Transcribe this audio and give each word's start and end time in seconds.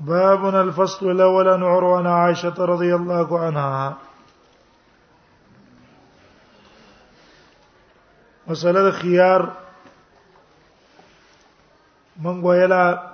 بابنا 0.00 0.60
الفصل 0.60 1.10
الأول 1.10 1.48
عن 1.48 1.62
عروان 1.62 2.06
عن 2.06 2.12
عائشة 2.26 2.54
رضي 2.64 2.94
الله 2.94 3.40
عنها 3.40 3.96
مسألة 8.46 8.90
خيار 8.90 9.56
من 12.20 12.40
ویلا 12.44 13.10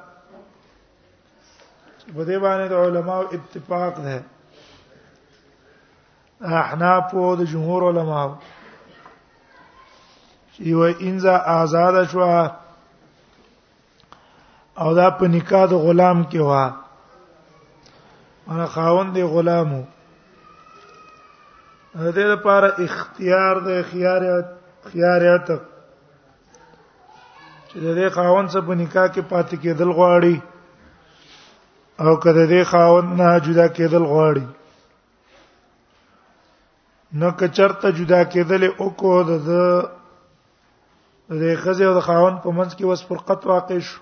بده 2.09 2.39
باندې 2.39 2.73
علماء 2.73 3.25
اتفاق 3.35 3.99
ده 4.01 4.23
احنا 6.45 7.01
په 7.09 7.37
جمهور 7.45 7.87
علماء 7.89 8.39
چې 10.57 10.61
إيوه 10.61 10.91
و 10.91 10.95
انزا 11.01 11.37
آزاد 11.63 12.05
شوه 12.09 12.66
او 14.83 14.91
دا 14.95 15.09
په 15.19 15.25
نکاح 15.35 15.65
د 15.73 15.75
غلام 15.87 16.19
کې 16.31 16.41
وا 16.49 16.65
انا 18.51 18.67
خاوند 18.75 19.11
دی 19.17 19.23
غلامو 19.35 19.83
دې 22.17 22.27
لپاره 22.33 22.69
اختیار 22.87 23.55
د 23.69 23.71
خيار 23.91 24.23
خياریت 24.91 25.47
چې 27.69 27.77
دې 27.97 28.09
خاوند 28.17 28.47
سره 28.57 28.63
په 28.69 28.75
نکاح 28.83 29.07
کې 29.15 29.23
پاتې 29.33 29.57
کېدل 29.65 29.91
غواړي 29.99 30.37
او 32.05 32.11
کله 32.25 32.43
دې 32.51 32.63
خاوند 32.73 33.09
نه 33.21 33.29
جدا 33.47 33.67
کېدل 33.77 34.05
غواړي 34.15 34.47
نو 37.21 37.29
که 37.41 37.47
چرته 37.57 37.89
جدا 37.93 38.21
کېدل 38.25 38.63
او 38.81 38.87
کو 39.01 39.19
د 39.29 39.31
دې 41.41 41.55
خزه 41.63 41.85
او 41.89 41.95
د 41.99 42.01
خاوند 42.09 42.37
په 42.43 42.51
منځ 42.59 42.71
کې 42.77 42.85
وس 42.85 43.03
فرقت 43.09 43.41
واقع 43.47 43.79
شو 43.89 43.99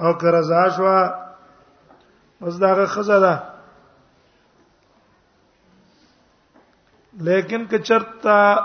او 0.00 0.12
که 0.12 0.26
رضا 0.26 0.70
شو 0.70 0.84
بس 2.46 2.58
داغه 2.58 2.86
خزه 2.86 3.20
ده 3.20 3.42
لیکن 7.20 7.66
که 7.68 7.78
چرتا 7.78 8.64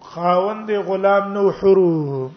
خاوند 0.00 0.72
غلام 0.72 1.32
نو 1.32 1.50
حرو 1.50 2.30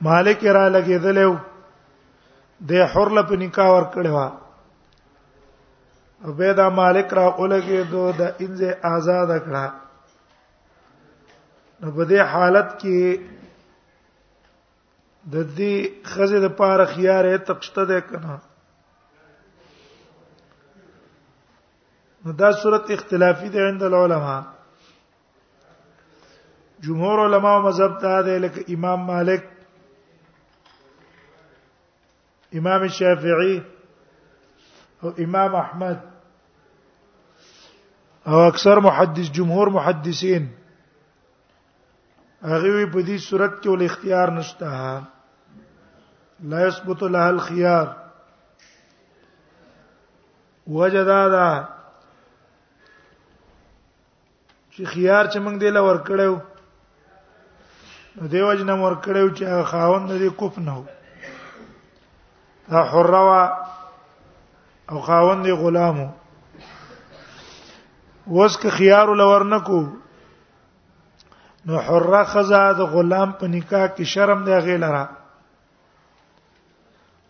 مالک 0.00 0.44
را 0.44 0.64
لګیدلو 0.72 1.36
د 2.68 2.72
حر 2.72 3.08
لپ 3.12 3.32
نکاح 3.32 3.70
ور 3.70 3.84
کړوا 3.94 4.26
او 6.24 6.32
به 6.32 6.54
دا 6.54 6.70
مالک 6.70 7.08
را 7.12 7.26
اولګیدو 7.38 8.12
د 8.12 8.34
انځه 8.40 8.70
آزاد 8.96 9.30
کړه 9.46 9.64
نو 11.80 11.90
په 11.96 12.04
دې 12.04 12.20
حالت 12.32 12.78
کې 12.82 13.20
د 15.32 15.44
دې 15.58 15.74
خزه 16.10 16.38
د 16.42 16.46
پاره 16.58 16.84
خيارې 16.94 17.34
تقشته 17.48 17.82
ده 17.90 18.00
کنه 18.08 18.34
نو 22.24 22.32
دا 22.42 22.50
صورت 22.62 22.86
اختلافي 22.94 23.48
ده 23.54 23.60
عند 23.68 23.82
العلماء 23.88 24.42
جمهور 26.86 27.18
علماء 27.26 27.54
مذهب 27.68 27.98
ته 28.04 28.20
ده 28.28 28.38
لکه 28.44 28.60
امام 28.74 29.00
مالک 29.08 29.44
امام 32.62 32.86
شافعي 33.00 33.58
او 35.02 35.08
امام 35.26 35.54
احمد 35.62 35.98
او 38.26 38.38
اکثر 38.48 38.78
محدث 38.90 39.30
جمهور 39.42 39.68
محدثین 39.80 40.48
هغه 42.42 42.90
په 42.92 43.00
دې 43.06 43.18
صورت 43.28 43.60
کې 43.62 43.68
ول 43.68 43.84
اختیار 43.90 44.30
نشته 44.40 44.72
لا 46.40 46.66
يثبت 46.66 47.02
لها 47.02 47.30
الخيار 47.30 47.96
وجدادا 50.66 51.68
چې 54.76 54.82
خيار 54.84 55.24
چې 55.32 55.38
موږ 55.38 55.56
دله 55.60 55.80
ور 55.88 55.98
کړو 56.10 56.34
دیو 58.36 58.52
جن 58.60 58.70
ور 58.70 58.94
کړو 59.08 59.24
چې 59.36 59.64
خاوند 59.72 60.08
دې 60.12 60.30
کوف 60.36 60.54
نه 60.68 60.76
دا 62.70 62.80
حروا 62.92 63.42
او 64.90 65.00
خاوند 65.00 65.46
دې 65.46 65.50
غلامو 65.64 66.08
وس 68.38 68.54
که 68.58 68.68
خيار 68.78 69.06
لور 69.18 69.42
نکو 69.56 69.80
نو 71.66 71.74
حره 71.86 72.22
خزا 72.32 72.64
د 72.78 72.80
غلام 72.94 73.30
په 73.42 73.46
نکاح 73.54 73.86
کې 73.96 74.02
شرم 74.14 74.38
دی 74.44 74.56
غیلره 74.66 75.04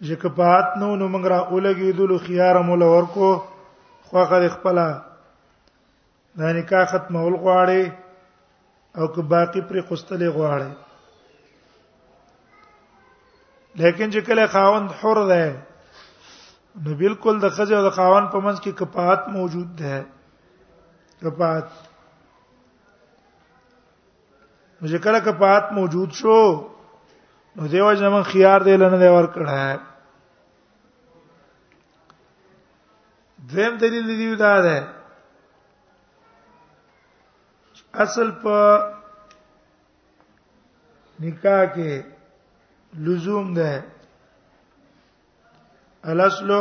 ځکه 0.04 0.28
پات 0.36 0.66
نو 0.80 0.94
نو 1.00 1.06
موږ 1.12 1.24
را 1.32 1.38
اولګي 1.50 1.92
دلو 1.98 2.18
خيار 2.26 2.54
مول 2.68 2.82
ورکو 2.82 3.28
خوخه 4.08 4.48
خپل 4.56 4.76
دا 6.38 6.52
نکاح 6.58 6.84
ختمول 6.90 7.34
غواړي 7.34 7.92
او 8.98 9.08
که 9.14 9.22
باقی 9.30 9.60
پر 9.68 9.80
قستلې 9.80 10.28
غواړي 10.36 10.70
لیکن 13.80 14.10
چې 14.12 14.20
کله 14.28 14.46
خاوند 14.46 14.90
حر 15.00 15.18
ده 15.28 15.44
نو 16.84 16.94
بالکل 17.02 17.36
د 17.40 17.46
خځه 17.56 17.74
او 17.78 17.84
د 17.88 17.90
خاوند 17.96 18.28
په 18.32 18.38
منځ 18.40 18.58
کې 18.62 18.72
کپات 18.80 19.20
موجود 19.28 19.76
ده 19.80 20.04
کپات 21.24 21.68
مجه 24.82 24.98
کله 25.04 25.20
کپات 25.26 25.64
موجود 25.72 26.10
شو 26.18 26.38
نو 27.56 27.66
دیو 27.72 27.92
جن 27.94 28.22
خيار 28.32 28.60
دی 28.64 28.76
لنه 28.76 28.96
دی 29.00 29.06
ور 29.12 29.26
کړه 29.34 29.80
دیم 33.52 33.76
دلیل 33.80 34.06
دی 34.18 34.34
دا 34.42 34.50
ده 34.62 34.88
اصل 38.04 38.30
په 38.42 38.56
نکاح 41.20 41.62
کې 41.74 41.90
لزوم 43.08 43.54
ده 43.60 43.80
الاصل 46.16 46.54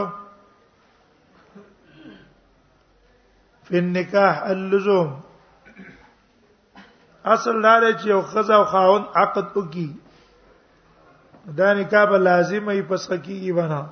فی 3.67 3.77
النکاح 3.81 4.41
اللزوم 4.56 5.09
اصل 7.38 7.62
دا 7.69 7.77
چې 8.00 8.06
یو 8.13 8.22
خزه 8.33 8.56
او 8.62 8.66
خاون 8.73 9.03
عقد 9.25 9.47
وکي 9.59 9.88
دا 11.47 11.73
نکاح 11.73 12.06
به 12.06 12.17
لازم 12.17 12.67
ای 12.67 12.81
پس 12.81 13.11
حقیقي 13.11 13.51
بنا 13.53 13.89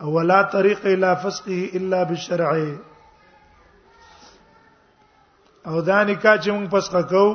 اولا 0.00 0.42
طریق 0.42 0.80
الى 0.86 1.14
فسقه 1.14 1.70
الا 1.72 2.04
بالشرع 2.04 2.76
او 5.66 5.80
دا 5.82 6.04
نکاح 6.04 6.36
چې 6.36 6.50
موږ 6.50 6.70
پسخه 6.70 7.02
کوو 7.02 7.34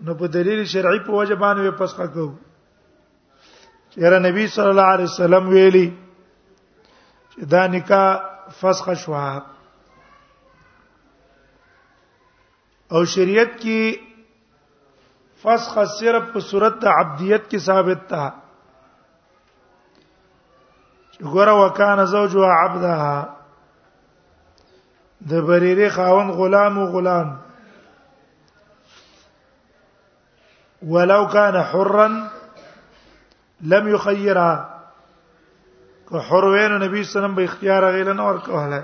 نو 0.00 0.14
په 0.14 0.26
دلیل 0.28 0.64
شرعي 0.64 0.98
په 0.98 1.12
وجه 1.12 1.34
باندې 1.34 1.78
پسخه 1.80 2.06
کوو 2.06 2.34
چیرې 3.94 4.18
نبی 4.26 4.46
صلی 4.46 4.68
الله 4.68 4.82
علیه 4.94 5.04
وسلم 5.04 5.48
ویلي 5.48 5.92
چې 7.30 7.44
دا 7.44 7.66
نکاح 7.66 8.20
فسخه 8.60 8.94
شوه 8.94 9.40
او 12.92 13.04
شریعت 13.04 13.56
کې 13.60 14.13
فسخ 15.44 15.74
صرف 15.98 16.24
په 16.34 16.40
صورت 16.50 16.74
د 16.82 16.86
عبدیت 17.00 17.48
کې 17.50 17.58
ثابت 17.68 18.06
تا 18.12 18.22
ګور 21.32 21.48
وکانه 21.62 22.04
زوجها 22.12 22.52
عبدها 22.60 23.18
د 25.32 25.44
بریری 25.50 25.88
خاون 25.98 26.28
غلام 26.38 26.78
او 26.78 26.86
غلام 26.96 27.28
ولو 30.96 31.20
كان 31.36 31.54
حرا 31.72 32.08
لم 33.74 33.88
يخيرها 33.94 34.80
که 36.08 36.16
حر 36.28 36.44
وین 36.54 36.72
نبی 36.82 37.00
وسلم 37.00 37.34
به 37.34 37.44
اختیار 37.44 37.90
غیله 37.92 38.12
نه 38.18 38.26
ورکوله 38.32 38.82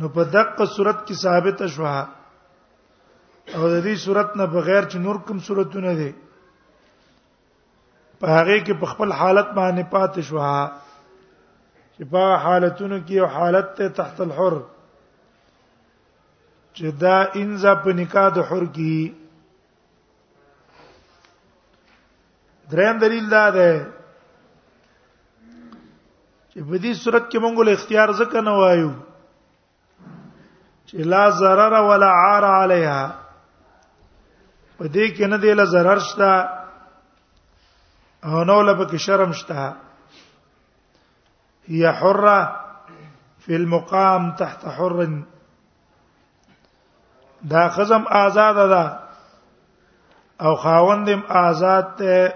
نو 0.00 0.08
په 0.18 0.24
دقه 0.24 0.64
صورت 0.76 0.98
کې 1.06 1.12
ثابت 1.26 1.66
شوه 1.78 1.96
او 3.56 3.64
د 3.72 3.74
دې 3.84 3.94
صورت 4.04 4.30
نه 4.38 4.44
بغیر 4.54 4.82
چې 4.90 4.96
نور 5.04 5.16
کوم 5.26 5.36
صورتونه 5.48 5.90
دي 6.00 6.10
په 8.20 8.26
هغه 8.36 8.56
کې 8.64 8.74
په 8.82 8.86
خپل 8.92 9.08
حالت 9.20 9.48
باندې 9.58 9.82
پات 9.94 10.12
شوها 10.30 10.62
چې 11.94 12.02
په 12.14 12.22
حالتونو 12.44 12.96
کې 13.06 13.14
یو 13.20 13.26
حالت 13.38 13.66
ته 13.80 13.86
تحت 14.00 14.16
الحر 14.26 14.54
چې 16.76 16.86
دا 17.06 17.16
انزا 17.42 17.72
په 17.88 17.96
نکاح 18.00 18.28
د 18.38 18.40
حر 18.52 18.64
کې 18.76 18.94
دریم 22.70 22.96
دلیل 23.04 23.26
دا 23.36 23.44
ده 23.58 23.70
چې 26.50 26.58
په 26.68 26.76
دې 26.82 26.92
صورت 27.04 27.24
کې 27.30 27.38
مونږ 27.44 27.56
له 27.68 27.72
اختیار 27.78 28.08
ځکه 28.20 28.38
نه 28.48 28.52
وایو 28.62 28.92
چې 30.88 30.96
لا 31.14 31.24
zarar 31.42 31.72
ولا 31.92 32.10
عار 32.24 32.44
علیها 32.62 33.04
په 34.78 34.84
دې 34.94 35.06
کې 35.16 35.24
نه 35.32 35.38
دی 35.42 35.52
له 35.58 35.64
zarar 35.74 36.00
شته 36.08 36.28
او 38.26 38.38
نو 38.48 38.58
له 38.68 38.72
پکې 38.78 38.98
شرم 39.04 39.32
شته 39.32 39.60
هي 41.68 41.88
حره 41.98 42.38
فی 43.42 43.54
المقام 43.56 44.22
تحت 44.38 44.64
حر 44.76 44.92
دا 47.50 47.68
خزم 47.68 48.02
آزاد 48.24 48.54
ده 48.72 48.84
او 50.46 50.54
خاوندم 50.56 51.20
آزاد 51.46 51.86
ته 51.98 52.34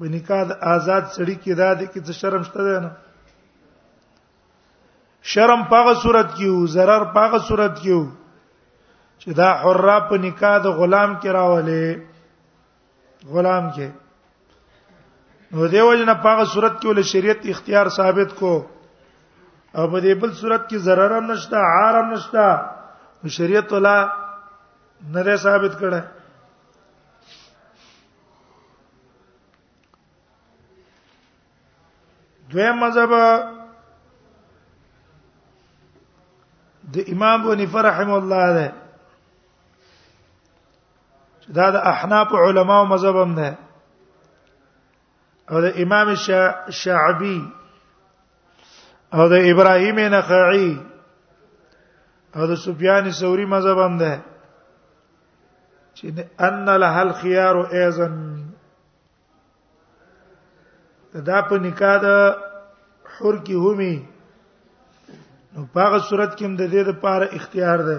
بنکاح 0.00 0.42
د 0.48 0.50
آزاد 0.74 1.02
سړی 1.16 1.36
کې 1.42 1.52
دا 1.60 1.68
د 1.74 1.80
کې 1.92 2.10
شرم 2.20 2.42
شته 2.42 2.62
نه 2.84 2.90
شرم 5.22 5.60
پاغه 5.72 5.94
صورت 6.02 6.28
کې 6.36 6.44
او 6.48 6.66
zarar 6.76 7.02
پاغه 7.14 7.38
صورت 7.48 7.74
کې 7.82 7.94
چې 9.20 9.32
دا 9.38 9.48
حرا 9.62 9.96
په 10.08 10.14
نکاح 10.24 10.54
د 10.66 10.66
غلام 10.80 11.10
کې 11.20 11.30
راولې 11.38 11.86
غلام 13.32 13.64
کې 13.76 13.88
نو 15.52 15.66
دیو 15.74 15.90
جن 15.98 16.10
په 16.22 16.28
هغه 16.32 16.44
صورت 16.52 16.74
کې 16.80 16.86
ول 16.88 17.00
شریعت 17.12 17.40
اختیار 17.54 17.86
ثابت 17.96 18.30
کو 18.38 18.52
او 19.76 19.84
په 19.92 19.98
دې 20.00 20.14
بل 20.22 20.32
صورت 20.40 20.62
کې 20.68 20.78
zarar 20.88 21.10
هم 21.16 21.26
نشته 21.30 21.56
عار 21.76 21.94
هم 22.00 22.08
نشته 22.14 22.48
شریعت 23.36 23.72
ولا 23.76 23.94
نه 25.12 25.36
ثابت 25.44 25.74
کړه 25.80 26.02
دویم 32.52 32.78
مذهب 32.84 33.10
د 36.94 37.16
امام 37.16 37.42
بن 37.48 37.66
فرحم 37.74 38.10
الله 38.14 38.46
ده 38.56 38.68
دا 41.56 41.66
د 41.70 41.76
احناف 41.92 42.28
علماو 42.46 42.84
مذهب 42.92 43.16
هم 43.22 43.32
ده 43.38 43.48
او 45.50 45.56
د 45.64 45.80
امام 45.84 46.08
شعبي 46.80 47.38
او 49.14 49.24
د 49.34 49.34
ابراهيم 49.52 49.98
نخعي 50.16 50.70
او 52.36 52.44
د 52.50 52.54
سفيان 52.66 53.04
ثوري 53.20 53.46
مذهب 53.54 53.78
هم 53.86 53.94
ده 54.02 54.14
چې 55.96 56.04
ان 56.48 56.66
له 56.84 56.92
الخيار 57.06 57.56
ايضا 57.80 58.08
دا 61.30 61.38
په 61.48 61.54
نکاح 61.66 61.96
د 62.06 62.08
حور 63.14 63.34
کې 63.46 63.56
همي 63.64 63.96
نو 65.54 65.60
په 65.74 65.78
هغه 65.86 65.98
صورت 66.08 66.30
کې 66.36 66.44
هم 66.46 66.54
د 66.60 66.72
دې 66.72 66.82
لپاره 66.90 67.26
اختیار 67.38 67.78
ده 67.88 67.98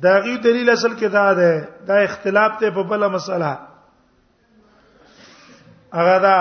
داغي 0.00 0.36
دلیل 0.42 0.70
اصل 0.70 0.94
کې 0.94 1.06
دا 1.08 1.32
ده 1.34 1.68
دا 1.86 1.94
اختلاف 2.08 2.52
ته 2.60 2.70
په 2.76 2.82
بل 2.90 3.06
مسله 3.14 3.52
هغه 5.96 6.18
دا 6.26 6.38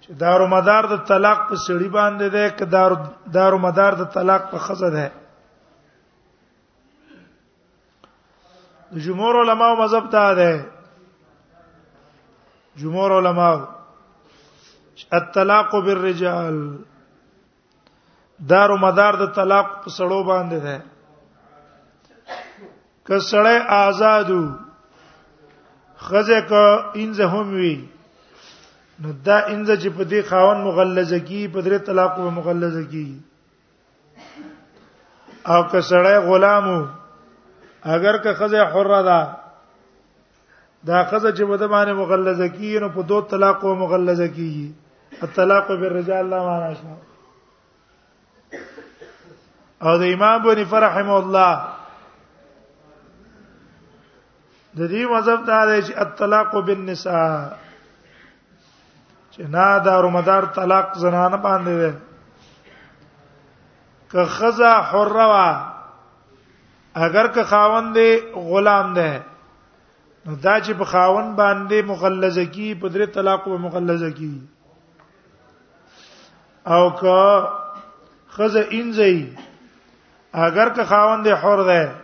چې 0.00 0.10
دارو 0.22 0.46
مدار 0.54 0.84
د 0.92 0.96
طلاق 1.10 1.38
په 1.50 1.56
سړي 1.66 1.88
باندې 1.98 2.26
ده 2.34 2.48
ک 2.58 2.62
دارو 2.72 2.96
دارو 3.38 3.58
مدار 3.58 3.92
د 4.00 4.08
طلاق 4.16 4.50
په 4.50 4.58
خزه 4.64 4.90
ده 4.96 5.06
د 8.92 8.98
جمهور 9.06 9.40
علما 9.42 9.68
او 9.70 9.76
مذهب 9.82 10.10
ته 10.16 10.34
ده 10.42 10.66
جمهور 12.80 13.16
علما 13.18 13.52
الطلاق 15.20 15.74
بالرجال 15.84 16.58
دارو 18.52 18.76
مدار 18.76 19.14
د 19.22 19.32
طلاق 19.40 19.72
په 19.84 19.90
سړو 19.90 20.20
باندې 20.24 20.58
ده 20.66 20.80
کسړې 23.06 23.56
آزادو 23.80 24.42
خزه 26.06 26.40
کا 26.50 26.64
انځه 27.00 27.26
هم 27.34 27.54
وی 27.60 27.76
نو 29.04 29.12
دا 29.26 29.38
انځه 29.52 29.76
چې 29.82 29.88
په 29.98 30.04
دې 30.04 30.20
خاون 30.30 30.58
مغلزه 30.68 31.18
کی 31.30 31.42
په 31.56 31.60
درې 31.60 31.78
طلاق 31.88 32.18
و 32.24 32.30
مغلزه 32.38 32.82
کی 32.84 33.22
او 35.46 35.62
کسړې 35.72 36.14
غلامو 36.30 36.78
اگر 37.96 38.18
که 38.26 38.32
خزه 38.40 38.62
حره 38.74 39.02
ده 39.10 39.20
دا 40.86 41.04
خزه 41.04 41.32
چې 41.32 41.42
بده 41.42 41.66
باندې 41.66 41.92
مغلزه 42.02 42.48
کی 42.56 42.72
نو 42.86 42.90
په 42.98 43.02
دوه 43.12 43.26
طلاق 43.34 43.64
و 43.64 43.74
مغلزه 43.84 44.28
کی 44.40 44.50
الطلاق 45.28 45.66
بالرجال 45.82 46.26
لا 46.34 46.42
معنا 46.50 46.74
شنو 46.74 46.96
او 49.88 49.96
د 50.00 50.14
امام 50.16 50.38
بن 50.44 50.62
فرحم 50.76 51.10
الله 51.20 51.75
د 54.78 54.88
دې 54.92 55.02
مذهب 55.12 55.40
دا 55.52 55.60
دی 55.70 55.76
چې 55.86 55.92
الطلاق 56.04 56.48
بالنساء 56.56 57.28
چې 59.30 59.42
نه 59.54 59.78
دار 59.86 60.08
مدار 60.16 60.44
طلاق 60.56 60.88
زنانه 61.04 61.36
باندې 61.36 61.72
وي 61.80 61.92
که 64.12 64.24
خزا 64.34 64.74
حره 64.90 65.26
وا 65.32 65.48
اگر 67.06 67.26
که 67.38 67.44
خاوند 67.52 67.96
غلام 68.50 68.92
ده 69.00 69.16
نو 70.26 70.36
دا 70.36 70.60
چې 70.60 70.70
په 70.70 70.84
خاوند 70.94 71.36
باندې 71.42 71.84
مغلظه 71.94 72.46
کی 72.56 72.68
په 72.74 72.88
درې 72.88 73.14
طلاق 73.18 73.44
په 73.44 73.56
مغلظه 73.56 74.10
کی 74.12 74.42
او 76.66 76.92
که 76.94 77.48
خزه 78.38 78.66
انځي 78.70 79.38
اگر 80.46 80.68
که 80.78 80.84
خاوند 80.92 81.26
حر 81.42 81.56
ده 81.70 81.94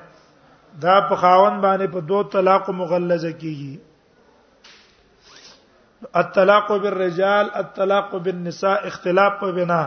دا 0.81 0.97
په 1.09 1.15
خاون 1.21 1.61
باندې 1.61 1.87
په 1.89 2.01
دوه 2.01 2.23
طلاق 2.33 2.71
مغلظه 2.71 3.33
کیږي 3.33 3.73
الطلاق 6.21 6.67
بالرجال 6.83 7.47
الطلاق 7.55 8.15
بالنساء 8.25 8.79
اختلاف 8.89 9.33
په 9.41 9.51
بنا 9.57 9.83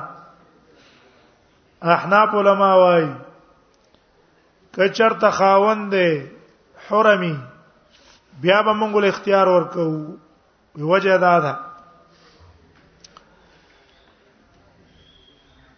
احناف 1.94 2.30
علما 2.36 2.74
وای 2.76 3.06
کچر 4.78 5.14
ته 5.24 5.30
خاون 5.32 5.90
دی 5.92 6.12
حرمی 6.88 7.36
بیا 8.42 8.60
به 8.66 8.74
موږ 8.80 8.92
له 9.02 9.08
اختیار 9.08 9.48
ورکو 9.48 9.88
وجه 10.92 11.18
دا 11.18 11.40
ده 11.40 11.54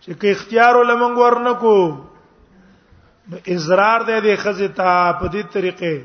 چې 0.04 0.12
که 0.22 0.32
اختیار 0.32 0.74
ولمنګ 0.88 1.18
ورنکو 1.18 1.78
نو 3.30 3.38
اضرار 3.54 4.02
دې 4.08 4.20
دې 4.24 4.36
خزه 4.44 4.68
ته 4.76 4.92
په 5.22 5.28
دې 5.32 5.44
طریقې 5.56 5.96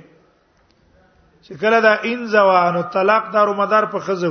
چې 1.48 1.54
کله 1.64 1.80
دا 1.84 1.92
ان 2.12 2.24
زوانو 2.32 2.80
طلاق 2.96 3.28
دارو 3.36 3.54
مدار 3.58 3.84
په 3.92 3.98
خزو 4.06 4.30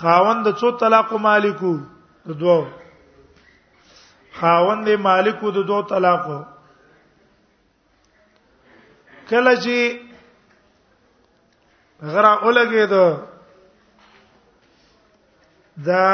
خاوند 0.00 0.44
د 0.48 0.56
څو 0.62 0.70
طلاق 0.82 1.12
مالکو 1.28 1.70
د 2.32 2.34
دوو 2.42 2.58
خاوند 4.40 4.88
مالکو 5.06 5.50
د 5.58 5.62
دوو 5.70 5.82
طلاقو 5.94 6.38
کله 9.30 9.56
چې 9.56 9.98
غره 12.12 12.32
اولګې 12.38 12.86
دو 12.94 13.06
دا 15.90 16.06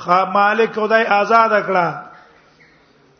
خا 0.00 0.18
مالک 0.34 0.72
او 0.78 0.86
دای 0.90 1.04
آزاد 1.14 1.50
کړه 1.66 1.86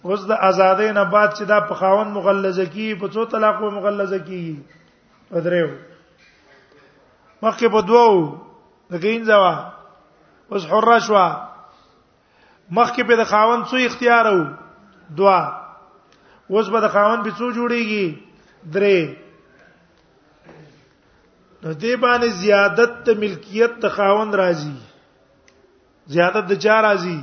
اوس 0.09 0.25
د 0.29 0.33
آزادۍ 0.51 0.89
نه 0.95 1.03
بعد 1.11 1.31
چې 1.39 1.45
دا 1.49 1.59
په 1.67 1.75
خاون 1.81 2.09
مغلظه 2.13 2.65
کی 2.71 2.87
په 3.03 3.09
څو 3.17 3.25
طلاق 3.35 3.63
و 3.63 3.71
مغلظه 3.71 4.19
کی 4.29 4.45
ودرېو 5.31 5.71
مخکې 7.43 7.69
په 7.75 7.81
دوو 7.91 8.09
د 8.91 8.95
ګین 9.07 9.25
ځوا 9.31 9.53
اوس 10.53 10.67
حره 10.73 10.99
شو 11.09 11.17
مخکې 12.75 13.03
په 13.11 13.15
د 13.21 13.29
خاون 13.35 13.61
څو 13.73 13.77
اختیار 13.87 14.25
وو 14.33 14.43
دوا 15.21 15.39
اوس 16.51 16.67
به 16.75 16.81
د 16.87 16.93
خاون 16.95 17.19
په 17.27 17.31
څو 17.39 17.45
جوړیږي 17.57 18.09
درې 18.75 19.01
نو 21.63 21.73
دې 21.73 21.95
باندې 21.97 22.29
زیادت 22.45 23.09
ملکیت 23.23 23.73
د 23.87 23.95
خاون 23.99 24.35
راځي 24.35 24.77
زیادت 26.17 26.45
د 26.51 26.61
چا 26.67 26.83
راځي 26.89 27.19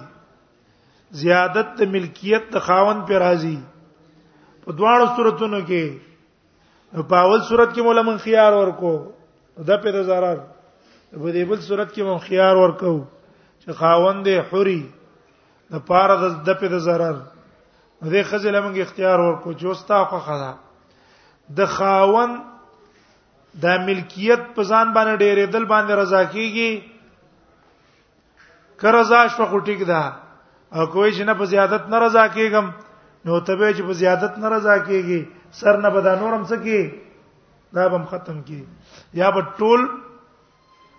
زیادت 1.12 1.78
د 1.78 1.82
ملکیت 1.92 2.42
د 2.54 2.60
خاوند 2.68 3.02
پر 3.08 3.20
راځي 3.26 3.58
په 4.66 4.72
دواړو 4.82 5.06
صورتونو 5.16 5.60
کې 5.68 5.84
په 7.14 7.22
اول 7.22 7.42
صورت 7.48 7.70
کې 7.74 7.82
مولا 7.88 8.02
من 8.10 8.18
خيار 8.26 8.54
ورکو 8.58 8.94
دا 9.70 9.76
په 9.86 9.90
zarar 10.10 10.38
په 11.12 11.32
دې 11.32 11.46
بل 11.50 11.60
صورت 11.70 11.90
کې 11.94 12.02
مون 12.12 12.20
خيار 12.28 12.56
ورکو 12.62 12.94
چې 13.62 13.72
خاوند 13.82 14.26
حوري 14.52 14.84
د 15.76 15.78
پاره 15.90 16.16
د 16.26 16.28
د 16.52 16.54
په 16.62 16.68
zarar 16.90 17.16
دې 18.02 18.24
خزل 18.30 18.56
موږ 18.62 18.76
اختیار 18.86 19.18
ورکو 19.20 19.50
چې 19.54 19.66
وستا 19.68 20.00
خو 20.14 20.20
خدا 20.30 20.54
د 21.56 21.58
خاوند 21.76 22.36
د 23.62 23.64
ملکیت 23.90 24.42
په 24.56 24.62
ځان 24.64 24.94
باندې 24.94 25.16
ډېرې 25.22 25.46
دل 25.54 25.66
باندې 25.76 25.94
رضا 26.04 26.22
کیږي 26.24 26.72
که 28.82 28.88
رضا 28.96 29.22
شوه 29.28 29.46
خو 29.54 29.60
ټیک 29.70 29.82
ده 29.88 30.02
او 30.76 30.86
کوی 30.94 31.12
چې 31.14 31.24
نه 31.26 31.34
په 31.34 31.46
زیادت 31.46 31.90
نه 31.90 32.00
رضا 32.00 32.26
کیږم 32.28 32.66
نو 33.26 33.40
ته 33.46 33.56
به 33.56 33.74
چې 33.74 33.82
په 33.90 33.94
زیادت 34.02 34.38
نه 34.38 34.50
رضا 34.54 34.76
کیږي 34.78 35.30
سر 35.52 35.78
نه 35.82 35.90
به 35.90 36.02
دا 36.02 36.16
نورم 36.16 36.44
سکی 36.46 36.82
دا 37.74 37.88
به 37.90 38.06
ختم 38.12 38.42
کی 38.42 38.66
یا 39.14 39.30
به 39.32 39.42
ټول 39.58 39.82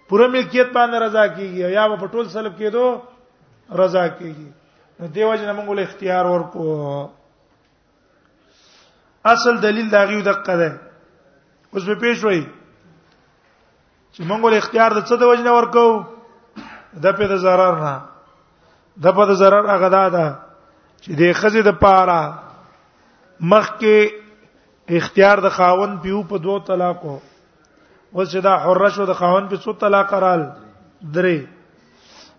پوره 0.08 0.28
ملکیت 0.28 0.68
باندې 0.74 0.96
رضا 1.06 1.24
کیږي 1.26 1.72
یا 1.78 1.86
به 1.88 1.96
په 2.02 2.06
ټول 2.06 2.28
سلب 2.34 2.58
کېدو 2.58 3.00
رضا 3.82 4.04
کیږي 4.08 4.48
نو 5.00 5.06
دیو 5.06 5.34
جن 5.38 5.54
موږ 5.56 5.74
له 5.78 5.82
اختیار 5.86 6.24
ورکو 6.26 6.66
اصل 9.30 9.60
دلیل 9.62 9.90
دا 9.90 10.04
غیو 10.10 10.22
دقه 10.26 10.54
ده 10.64 10.70
اوس 11.72 11.84
به 11.84 11.94
پیښ 11.94 12.24
وای 12.24 12.42
چې 14.12 14.20
موږ 14.20 14.50
له 14.50 14.56
اختیار 14.62 14.90
د 14.94 15.06
څه 15.06 15.16
د 15.16 15.22
وجنه 15.30 15.52
ورکو 15.56 16.04
د 17.02 17.16
په 17.16 17.26
د 17.30 17.38
zarar 17.46 17.74
نه 17.82 17.94
د 19.02 19.06
په 19.16 19.24
ضرر 19.42 19.64
هغه 19.74 19.88
دا 19.96 20.04
ده 20.16 20.26
چې 21.02 21.10
د 21.20 21.22
خزې 21.40 21.62
د 21.68 21.70
پاره 21.82 22.20
مخ 23.52 23.66
کې 23.80 23.98
اختیار 24.98 25.38
د 25.44 25.48
خاون 25.56 25.96
پیو 26.02 26.22
په 26.32 26.36
دوه 26.46 26.64
طلاقو 26.70 27.16
اوس 28.14 28.26
چې 28.32 28.38
دا 28.46 28.54
حره 28.64 28.88
شو 28.96 29.04
د 29.10 29.14
خاون 29.20 29.46
په 29.52 29.56
څو 29.64 29.72
طلاق 29.82 30.12
رال 30.24 30.42
درې 31.14 31.40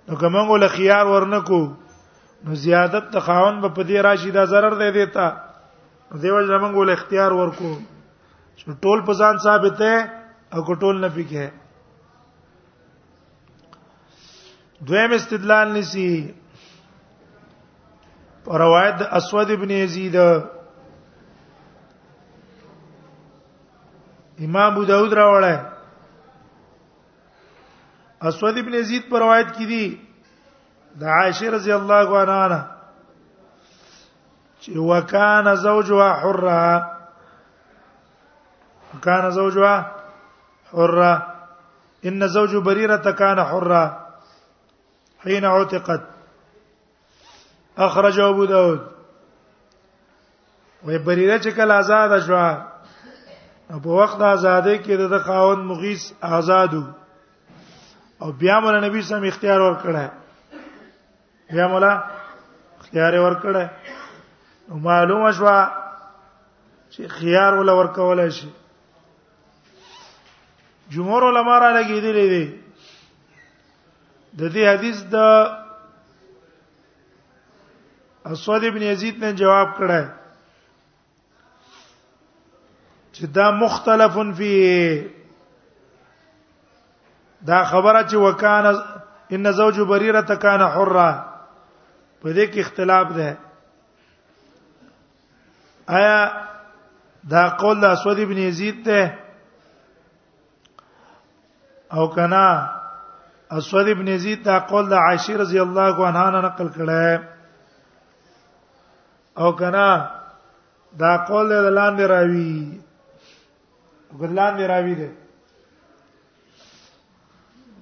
نو 0.09 0.15
کومو 0.23 0.57
له 0.63 0.67
خيار 0.73 1.05
ورنکو 1.11 1.61
نو 2.45 2.55
زیادت 2.65 3.09
د 3.15 3.19
خاون 3.29 3.55
په 3.63 3.67
پدې 3.67 3.95
راشي 4.07 4.31
دا 4.37 4.43
zarar 4.51 4.73
دی 4.81 4.89
دیتا 4.97 5.27
دیو 6.21 6.39
زمنګو 6.47 6.85
له 6.89 6.93
اختیار 6.97 7.31
ورکو 7.39 7.71
چې 8.57 8.69
ټول 8.85 9.03
په 9.09 9.13
ځان 9.23 9.37
ثابت 9.47 9.81
ہے 9.81 9.97
او 10.55 10.73
ټول 10.83 11.01
نه 11.01 11.07
پکې 11.15 11.49
دویم 14.89 15.11
استدلال 15.17 15.71
نسی 15.73 16.11
روایت 18.45 18.95
د 18.99 19.01
اسود 19.15 19.51
ابن 19.51 19.69
یزید 19.71 20.15
امام 24.39 24.71
ابو 24.73 24.85
داود 24.85 25.13
راوړل 25.13 25.57
اسود 28.27 28.57
ابن 28.57 28.73
یزید 28.73 29.03
پر 29.09 29.19
روایت 29.19 29.47
کړي 29.57 29.65
دي 29.65 29.99
د 30.99 31.03
عائشه 31.17 31.49
رضی 31.55 31.71
الله 31.71 32.19
عنها 32.21 32.61
چې 34.61 34.71
وکانا 34.77 35.55
زوجها 35.55 36.13
حرا 36.21 36.79
وکانا 38.93 39.29
زوجها 39.29 39.85
حرا 40.73 41.21
ان 42.03 42.27
زوج 42.27 42.55
بريره 42.55 42.97
كان 43.11 43.39
حرا 43.39 43.97
حين 45.25 45.45
عتقت 45.45 46.01
اخرج 47.77 48.19
ابو 48.19 48.45
داود 48.45 48.79
وې 50.85 50.97
بریره 50.97 51.37
چې 51.39 51.49
کله 51.55 51.73
آزاد 51.79 52.19
شو 52.27 53.79
په 53.81 53.89
وخت 53.89 54.21
آزادۍ 54.21 54.77
کې 54.79 54.97
د 55.11 55.19
خاون 55.25 55.59
مغیث 55.65 56.11
آزادو 56.21 56.83
او 58.19 58.31
بیا 58.41 58.59
مولا 58.59 58.79
نبی 58.87 59.01
سم 59.01 59.23
اختیار 59.27 59.59
ورکړه 59.61 60.11
بیا 61.51 61.67
مولا 61.67 61.91
اختیار 62.79 63.13
ورکړه 63.13 63.69
نو 64.69 64.75
معلومه 64.79 65.31
شو 65.31 65.45
چې 66.89 67.07
خيار 67.07 67.53
ولا 67.53 67.73
ورکول 67.73 68.29
شي 68.31 68.49
جمهور 70.95 71.23
علما 71.29 71.59
را 71.59 71.71
لګیدلې 71.81 72.29
دي 72.29 72.61
د 74.37 74.49
دې 74.49 74.67
حدیث 74.73 75.01
د 75.11 75.15
اسود 78.25 78.63
ابن 78.65 78.81
یزید 78.83 79.23
نے 79.23 79.31
جواب 79.33 79.77
کړه 79.77 80.03
چې 83.15 83.23
دا 83.37 83.49
مختلف 83.61 84.17
فی 84.37 84.53
دا 87.47 87.63
خبره 87.71 88.01
چې 88.03 88.15
وکانه 88.15 88.73
ان 89.35 89.51
زوج 89.61 89.79
بریره 89.93 90.21
تکانه 90.33 90.67
حره 90.75 91.09
په 92.21 92.33
دې 92.33 92.45
کې 92.53 92.59
اختلاف 92.65 93.07
ده 93.17 93.37
آیا 95.87 96.31
دا 97.33 97.47
قول 97.63 97.79
د 97.81 97.97
اسود 97.97 98.19
ابن 98.19 98.37
یزید 98.43 98.85
ته 98.85 99.17
او 101.97 102.07
کنا 102.07 102.45
اسود 103.61 103.89
ابن 103.95 104.07
یزید 104.07 104.43
دا 104.45 104.59
قول 104.73 104.89
د 104.89 104.93
عائشه 105.05 105.33
رضی 105.45 105.59
الله 105.67 106.05
عنها 106.07 106.41
نقل 106.41 106.69
کړه 106.79 107.23
او 109.37 109.51
کنا 109.55 110.07
دا 110.99 111.17
قول 111.27 111.49
له 111.49 111.69
لاندې 111.69 112.05
راوي 112.05 112.79
ګلاندې 114.19 114.65
راوي 114.67 114.93
دي 114.95 115.09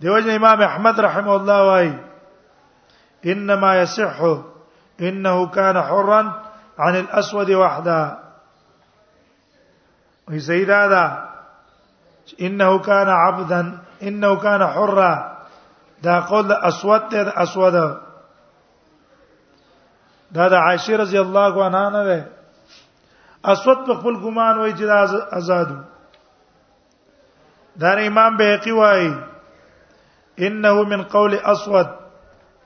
دیوژن 0.02 0.30
امام 0.30 0.62
احمد 0.62 1.00
رحمه 1.00 1.36
الله 1.36 1.64
واي 1.68 1.94
انما 3.26 3.82
يصح 3.82 4.22
انه 5.02 5.48
كان 5.50 5.82
حرا 5.82 6.22
عن 6.80 6.96
الاسود 6.96 7.52
وحده 7.52 8.18
وي 10.28 10.40
زيدا 10.40 10.88
دا 10.88 11.30
انه 12.42 12.80
كان 12.80 13.10
عبدا 13.10 13.78
انه 14.04 14.36
كان 14.40 14.68
حرا 14.68 15.38
دا 16.02 16.20
قول 16.20 16.52
اسود 16.52 17.14
اسود 17.14 17.98
دا 20.34 20.48
د 20.50 20.54
عائشه 20.54 20.98
رضی 20.98 21.18
الله 21.18 21.64
عنها 21.66 21.86
نه 21.96 22.04
ده 22.10 22.20
اسود 23.54 23.78
په 23.88 23.94
خپل 24.02 24.16
ګمان 24.26 24.56
وای 24.60 24.74
چې 24.74 24.86
دا 24.86 24.98
آزادو 25.38 25.78
دا 27.84 27.92
امام 28.06 28.38
بهقي 28.38 28.72
وای 28.80 29.14
انه 30.48 30.84
من 30.94 31.02
قول 31.16 31.34
اسود 31.54 31.90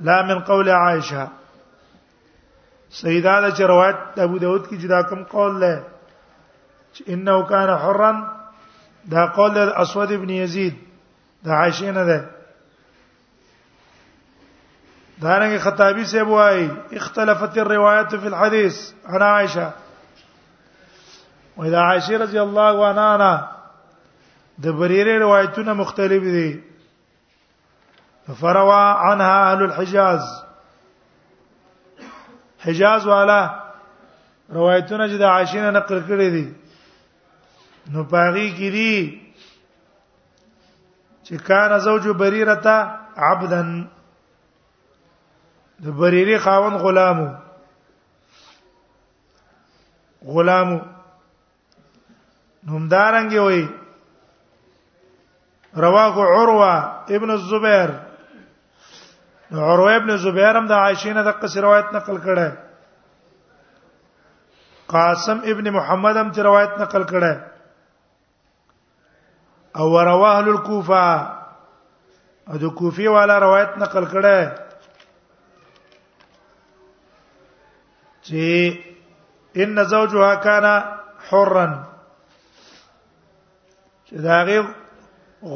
لا 0.10 0.22
من 0.32 0.40
قول 0.50 0.70
عائشه 0.70 1.26
سیدانه 3.02 3.50
چې 3.52 3.62
روایت 3.74 3.98
ابو 4.28 4.38
داود 4.46 4.68
کې 4.68 4.74
جدا 4.86 5.02
کم 5.02 5.24
قول 5.36 5.60
له 5.60 5.84
چې 6.94 7.02
انه 7.08 7.42
کان 7.54 7.70
حرا 7.86 8.12
دا 9.16 9.26
قول 9.40 9.58
اسود 9.58 10.12
ابن 10.12 10.30
یزید 10.30 10.76
دا 11.46 11.52
عائشه 11.62 11.92
نه 11.92 12.06
ده 12.12 12.30
دارنګ 15.24 15.58
خطابی 15.66 16.06
سے 16.12 16.24
بوای 16.24 16.68
اختلافت 17.00 17.58
الروايات 17.64 18.16
في 18.16 18.28
الحديث 18.28 18.80
عن 19.06 19.22
عائشه 19.32 19.72
واذا 21.58 21.80
عائشه 21.82 22.18
رضی 22.24 22.40
الله 22.46 22.88
عنها 22.88 23.52
د 24.66 24.80
بریرې 24.80 25.22
روایتونه 25.26 25.74
مختلف 25.82 26.24
دي 26.24 26.64
فروا 28.42 28.82
عنها 28.82 29.38
اهل 29.38 29.64
الحجاز 29.70 30.22
حجاز 32.66 33.08
والا 33.14 33.40
روایتونه 34.50 35.08
چې 35.08 35.12
د 35.12 35.24
عائشه 35.32 35.72
نقل 35.80 36.02
کړی 36.08 36.28
دي 36.38 36.54
نو 37.96 38.04
پاغي 38.14 38.48
کړي 38.58 39.22
چې 41.24 41.36
کان 41.50 41.80
زوج 41.90 42.08
بریره 42.24 42.80
عبدا 43.26 43.60
د 45.84 45.88
بریری 46.00 46.38
خاون 46.44 46.74
غلامو 46.84 47.24
غلامو 50.36 50.78
همدارنګ 52.74 53.32
وي 53.48 53.62
رواه 55.88 56.16
عروه 56.36 56.70
ابن 57.18 57.30
الزبير 57.36 57.90
عروه 59.52 59.96
ابن 59.96 60.10
الزبير 60.16 60.54
هم 60.62 60.66
د 60.72 60.74
عائشه 60.80 61.12
نه 61.14 61.22
د 61.32 61.34
قص 61.44 61.54
روایت 61.68 61.88
نقل 61.98 62.18
کړه 62.30 62.50
قاسم 64.98 65.38
ابن 65.54 65.66
محمد 65.80 66.16
هم 66.18 66.30
چې 66.34 66.40
روایت 66.52 66.74
نقل 66.86 67.04
کړه 67.14 67.34
او 69.84 69.90
رواه 70.14 70.40
الكوفه 70.50 71.04
او 72.50 72.56
د 72.68 72.70
کوفي 72.82 73.08
والا 73.20 73.36
روایت 73.50 73.72
نقل 73.88 74.06
کړه 74.18 74.38
چې 78.28 79.64
ان 79.64 79.84
زوجها 79.92 80.36
کان 80.46 80.66
حرا 81.28 81.66
چې 84.08 84.16
دا 84.28 84.44
غي 84.48 84.58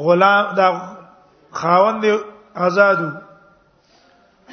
غلام 0.04 0.54
دا 0.60 0.68
خاوند 1.60 2.04
آزادو 2.56 3.10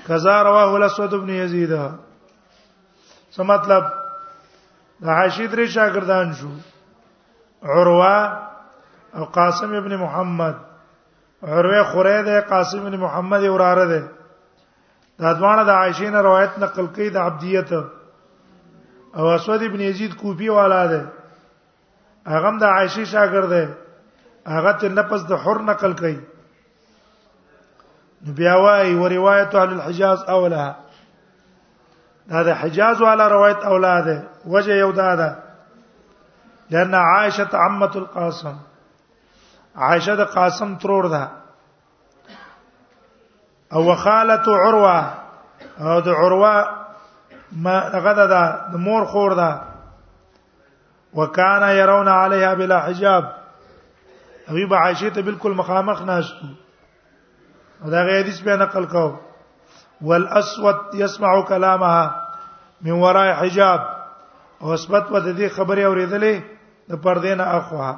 قضا 0.07 0.41
رواه 0.43 0.75
الاسود 0.75 1.13
ابن 1.13 1.29
یزید 1.29 1.73
څه 3.31 3.39
مطلب 3.51 3.83
د 5.05 5.07
عاشد 5.17 5.53
ری 5.53 5.67
شاګردان 5.75 6.33
شو 6.33 6.49
عروه 7.73 8.17
او 9.15 9.25
قاسم 9.37 9.73
ابن 9.75 9.95
محمد 10.05 10.55
عروه 11.43 11.83
خوره 11.83 12.21
ده 12.29 12.39
قاسم 12.51 12.85
ابن 12.85 12.95
محمد 13.03 13.43
وراره 13.43 13.85
ده 13.85 14.11
دا 15.19 15.33
دوانه 15.39 15.63
د 15.63 15.69
عائشې 15.69 16.03
روایت 16.03 16.59
نقل 16.59 16.85
کړي 16.95 17.11
د 17.13 17.17
عبدیت 17.17 17.69
او 19.15 19.25
اسود 19.27 19.61
ابن 19.63 19.79
یزید 19.81 20.15
کوفی 20.15 20.49
والا 20.49 20.85
ده 20.87 21.01
هغه 22.27 22.57
د 22.61 22.63
عائشه 22.63 23.05
شاګرد 23.11 23.49
ده 23.49 23.77
هغه 24.47 24.71
ته 24.79 24.89
نفس 24.89 25.21
د 25.27 25.31
حر 25.43 25.59
نقل 25.69 25.93
کوي 26.01 26.19
بیا 28.37 28.55
وايي 28.63 28.95
و 28.95 29.07
روایت 29.09 29.55
اهل 29.55 29.73
الحجاز 29.73 30.23
اولها 30.35 30.75
دا 32.29 32.43
د 32.43 32.49
حجاز 32.61 33.01
والا 33.01 33.27
روایت 33.35 33.57
اولاده 33.65 34.23
وجه 34.45 34.75
یو 34.75 34.91
دا 34.91 35.15
ده 35.15 35.37
لأن 36.69 36.95
عائشه 36.95 37.49
عمه 37.53 37.91
القاسم 37.95 38.57
عائشه 39.75 40.15
د 40.15 40.21
قاسم 40.37 40.75
ترور 40.75 41.07
ده 41.07 41.29
او 43.73 43.95
خاله 43.95 44.43
عروه 44.47 45.03
او 45.79 45.99
د 46.01 46.07
عروه 46.09 46.84
ما 47.55 47.79
غدا 47.79 48.25
دا 48.25 48.43
د 48.71 48.75
مور 48.85 49.05
خور 49.11 49.31
دا 49.39 49.51
وکانا 51.17 51.71
يرون 51.71 52.07
عليها 52.07 52.53
بلا 52.61 52.77
حجاب 52.85 53.35
وی 54.55 54.65
به 54.71 54.75
عائشه 54.77 55.09
ته 55.09 55.21
بالکل 55.27 55.51
مخامخ 55.59 56.01
ناشتو 56.09 56.47
دا 57.93 58.01
غي 58.09 58.17
حدیث 58.21 58.41
به 58.47 58.55
نقل 58.63 58.85
کو 58.93 59.05
والاسود 60.01 60.81
يسمع 60.93 61.41
كلامها 61.43 62.27
من 62.81 62.91
وراء 63.05 63.33
حجاب 63.43 63.81
او 64.61 64.73
اسبت 64.73 65.03
په 65.11 65.19
دې 65.19 65.49
خبره 65.59 65.81
اوریدلې 65.81 66.39
د 66.91 67.01
پردې 67.05 67.39
نه 67.43 67.55
اخوا 67.59 67.95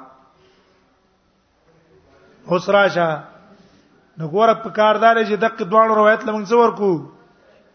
اوس 2.52 2.70
راشه 2.78 3.10
نو 4.18 4.30
ګوره 4.30 4.64
په 4.64 4.70
کاردار 4.80 5.22
چې 5.26 5.34
دغه 5.46 5.66
دوه 5.74 5.88
روایت 6.02 6.26
لمن 6.30 6.46
څور 6.54 6.78
کو 6.82 6.92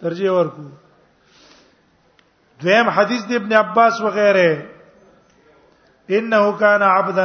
ترجیح 0.07 0.31
ورکو 0.31 0.63
دویم 2.63 2.89
حدیث 2.97 3.23
د 3.29 3.31
ابن 3.33 3.53
عباس 3.59 4.01
و 4.01 4.09
غیره 4.19 4.51
انه 6.19 6.45
کان 6.59 6.83
عبدا 6.83 7.25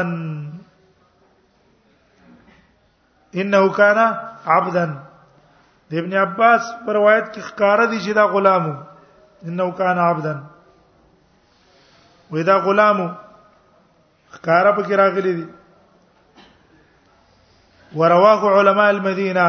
انه 3.41 3.69
کان 3.77 3.97
عبدا 4.45 4.85
د 5.91 5.93
ابن 6.01 6.11
عباس 6.21 6.61
پر 6.85 6.91
روایت 6.93 7.25
کې 7.33 7.41
ښکارا 7.47 7.85
دي 7.91 7.99
چې 8.05 8.11
دا 8.19 8.25
غلامو 8.27 8.75
انه 9.47 9.65
کان 9.81 9.97
عبدا 10.05 10.33
ودا 12.31 12.55
غلامو 12.67 13.07
ښکارا 14.35 14.71
په 14.71 14.81
کې 14.87 14.93
راغلي 15.03 15.33
دي 15.41 15.47
ورواه 17.99 18.41
علماء 18.61 18.89
المدينه 18.93 19.47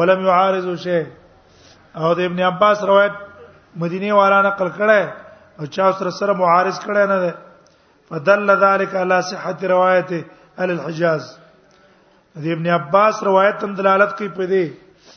ولم 0.00 0.20
يعارضوا 0.26 0.76
شيء 0.86 1.06
او 1.96 2.06
د 2.14 2.20
ابن 2.28 2.38
عباس 2.52 2.78
روایت 2.92 3.12
مدینه 3.76 4.12
والا 4.14 4.40
نقل 4.42 4.68
کړه 4.68 5.12
او 5.60 5.66
چا 5.76 5.90
سره 5.98 6.10
سره 6.18 6.32
معارض 6.40 6.78
کړه 6.80 7.06
نه 7.06 7.18
ده 7.20 7.34
فدل 8.10 8.56
ذلك 8.64 8.94
على 8.96 9.22
صحه 9.22 9.68
روایت 9.74 10.12
ال 10.58 10.70
الحجاز 10.76 11.30
د 12.46 12.48
ابن 12.56 12.66
عباس 12.76 13.22
روایت 13.28 13.58
تم 13.60 13.74
دلالت 13.80 14.16
کوي 14.18 14.28
په 14.38 14.46
دې 14.46 14.70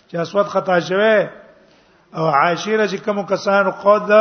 چې 0.10 0.16
اسود 0.26 0.46
خطا 0.56 0.80
شوه 0.80 1.30
او 2.18 2.28
عاشره 2.28 2.88
چې 2.88 2.96
کوم 3.06 3.24
کسان 3.34 3.70
قود 3.86 4.12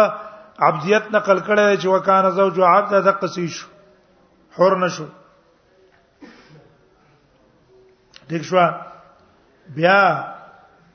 عبدیت 0.59 1.03
نقل 1.13 1.39
کړه 1.39 1.83
چې 1.83 1.87
وکانه 1.95 2.31
زوج 2.41 2.61
عبد 2.73 2.95
د 3.11 3.21
قصیش 3.23 3.63
حر 4.59 4.79
نشو 4.85 5.05
دګ 8.31 8.43
شو 8.43 8.69
بیا 9.79 10.01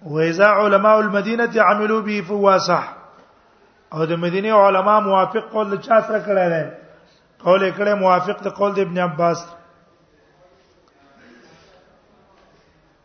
وإذا 0.05 0.47
علماء 0.61 0.97
المدينة 0.99 1.61
عملوا 1.63 2.01
به 2.01 2.21
فواسح 2.27 2.87
او 3.93 4.05
د 4.05 4.15
مدینه 4.23 4.53
علما 4.65 4.99
موافق 4.99 5.43
قول 5.51 5.69
د 5.71 5.81
چا 5.85 6.01
سره 6.01 6.19
کړه 6.25 6.45
ده 6.53 6.77
قول 7.45 7.63
کړه 7.71 7.93
موافق 8.01 8.37
د 8.47 8.53
قول 8.59 8.71
د 8.75 8.79
ابن 8.79 8.97
عباس 9.05 9.39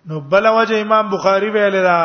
نو 0.09 0.21
بل 0.33 0.47
وجه 0.57 0.81
امام 0.81 1.09
بخاری 1.11 1.51
ویل 1.51 1.83
دا 1.89 2.01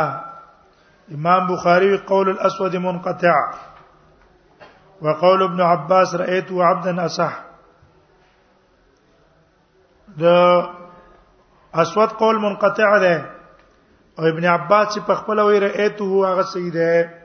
امام 1.18 1.46
بخاری 1.48 1.98
قول 2.12 2.30
الاسود 2.30 2.76
منقطع 2.88 3.38
وقول 5.08 5.44
ابن 5.44 5.62
عباس 5.72 6.16
رايت 6.24 6.52
عبدا 6.52 7.04
اصح 7.06 7.38
د 10.22 10.24
اسود 11.84 12.10
قول 12.10 12.40
منقطع 12.42 12.98
ده 12.98 13.16
او 14.20 14.26
ابن 14.26 14.46
عباس 14.54 14.98
په 15.08 15.14
خپل 15.16 15.40
وی 15.40 15.60
رايت 15.60 16.02
هو 16.02 16.26
هغه 16.26 16.44
سیده 16.54 17.19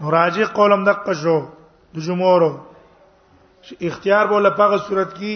نو 0.00 0.06
راجع 0.10 0.44
قولم 0.58 0.82
د 0.88 0.98
قشو 1.06 1.38
د 1.96 2.04
جمهور 2.08 2.42
اختیار 3.90 4.24
بوله 4.32 4.50
په 4.58 4.78
صورت 4.88 5.10
کې 5.18 5.34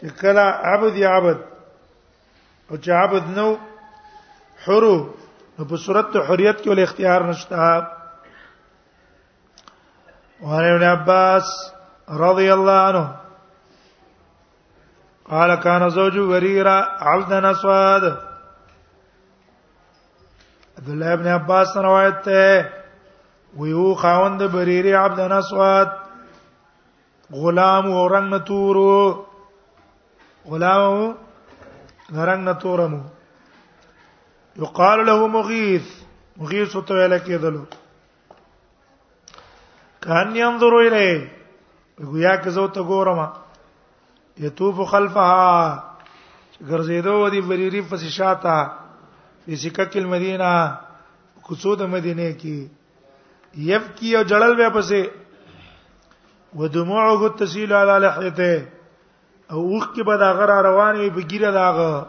چې 0.00 0.06
کله 0.24 0.42
عبد 0.72 0.96
یا 1.02 1.10
عبد 1.20 1.38
او 2.70 2.76
چې 2.76 2.90
عبد 3.02 3.24
نو 3.38 3.46
حرو 4.64 4.96
نو 5.58 5.64
په 5.70 5.76
صورت 5.84 6.06
ته 6.16 6.20
حریت 6.30 6.56
کې 6.60 6.68
ول 6.72 6.80
اختیار 6.82 7.22
نشته 7.30 7.68
وعن 10.48 10.64
ابن 10.72 10.82
عباس 10.88 11.46
رضي 12.24 12.48
الله 12.56 12.78
عنه 12.88 13.04
قال 15.30 15.50
كان 15.54 15.88
زوج 15.94 16.16
وريرة 16.18 16.76
عبدا 17.08 17.50
أسود 17.50 18.04
عبد 20.78 20.88
الله 20.94 21.10
بن 21.22 21.26
عباس 21.36 21.76
روایت 21.88 22.16
ته 22.28 22.44
ویو 23.58 23.94
خاوند 24.00 24.42
بریری 24.52 24.92
عبد 24.94 25.18
نسوات 25.32 25.90
غلام 27.42 27.86
اورنګ 27.92 28.28
نتورو 28.34 29.16
غلام 30.46 31.14
غرنګ 32.14 32.42
نتورمو 32.48 33.02
یقال 34.62 34.98
له 35.08 35.14
مغیث 35.36 35.86
مغیث 36.40 36.70
ته 36.86 36.92
ویل 36.94 37.14
کېدلو 37.26 37.64
کان 40.06 40.36
ينظر 40.36 40.72
الیه 40.80 41.28
گویا 42.08 42.34
که 42.42 42.50
زه 42.50 42.68
ته 42.74 42.80
ګورم 42.88 43.20
یتوف 44.44 44.76
خلفها 44.90 45.54
ګرځیدو 46.68 47.14
ودی 47.22 47.40
بریری 47.40 47.80
پس 47.90 48.00
شاته 48.16 48.56
په 49.46 49.56
سکه 49.62 49.86
المدینه 49.98 50.50
کوڅو 51.46 51.72
د 51.78 51.82
مدینه 51.94 52.30
کې 52.42 52.56
یبکی 53.56 54.16
او 54.16 54.22
جړل 54.22 54.54
به 54.56 54.70
پسې 54.70 55.10
ودموعه 56.58 57.28
تسیل 57.38 57.72
علی 57.78 57.98
لحیته 58.06 58.52
او 59.50 59.60
اوخ 59.72 59.94
کې 59.94 60.02
به 60.10 60.16
دا 60.22 60.32
غره 60.32 60.60
روان 60.68 60.96
وي 60.96 61.10
بګیره 61.10 61.50
داغه 61.58 62.06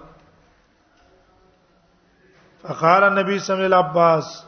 فقال 2.63 3.04
النبي 3.04 3.39
صلى 3.39 3.65
الله 3.65 3.65
عليه 3.75 3.89
عباس 3.89 4.45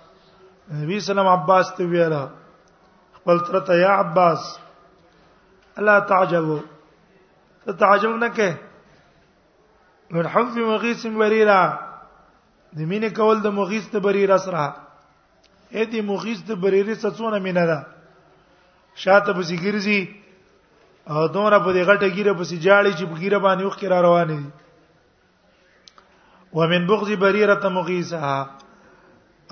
نبی 0.74 1.00
سلام 1.06 1.28
عباس 1.28 1.74
ته 1.78 1.84
ویلا 1.86 2.26
خپل 3.14 3.40
تر 3.46 3.60
ته 3.60 3.76
یا 3.78 3.92
عباس 3.94 4.46
الا 5.78 5.98
تعجبوا 6.12 6.60
ته 7.66 7.72
تعجب 7.74 8.10
نه 8.16 8.30
کې 8.30 8.54
من 10.12 10.26
حب 10.34 10.58
مغیث 10.58 11.06
بریرا 11.20 11.62
د 12.78 12.88
مینه 12.94 13.10
کول 13.20 13.42
د 13.44 13.48
مغیث 13.60 13.90
ته 13.90 14.00
بریرا 14.00 14.38
سره 14.48 14.66
اې 15.78 15.84
دې 15.92 16.00
مغیث 16.12 16.40
د 16.50 16.52
بریری 16.64 16.96
څڅونه 17.04 17.38
مینه 17.46 17.64
ده 17.70 17.80
شاته 19.04 19.32
به 19.38 19.44
سیګرزي 19.50 20.00
او 21.14 21.22
دومره 21.36 21.58
په 21.66 21.72
دې 21.76 21.84
غټه 21.90 22.08
ګیره 22.16 22.34
پسې 22.40 22.56
جاړي 22.68 22.92
چې 22.98 23.04
په 23.12 23.16
ګیره 23.22 23.40
باندې 23.46 23.64
وخ 23.68 23.76
کې 23.80 23.88
را 23.94 24.00
روان 24.08 24.28
دي 24.30 24.40
ومن 26.58 26.84
بغض 26.90 27.10
بریره 27.24 27.70
مغیثها 27.78 28.36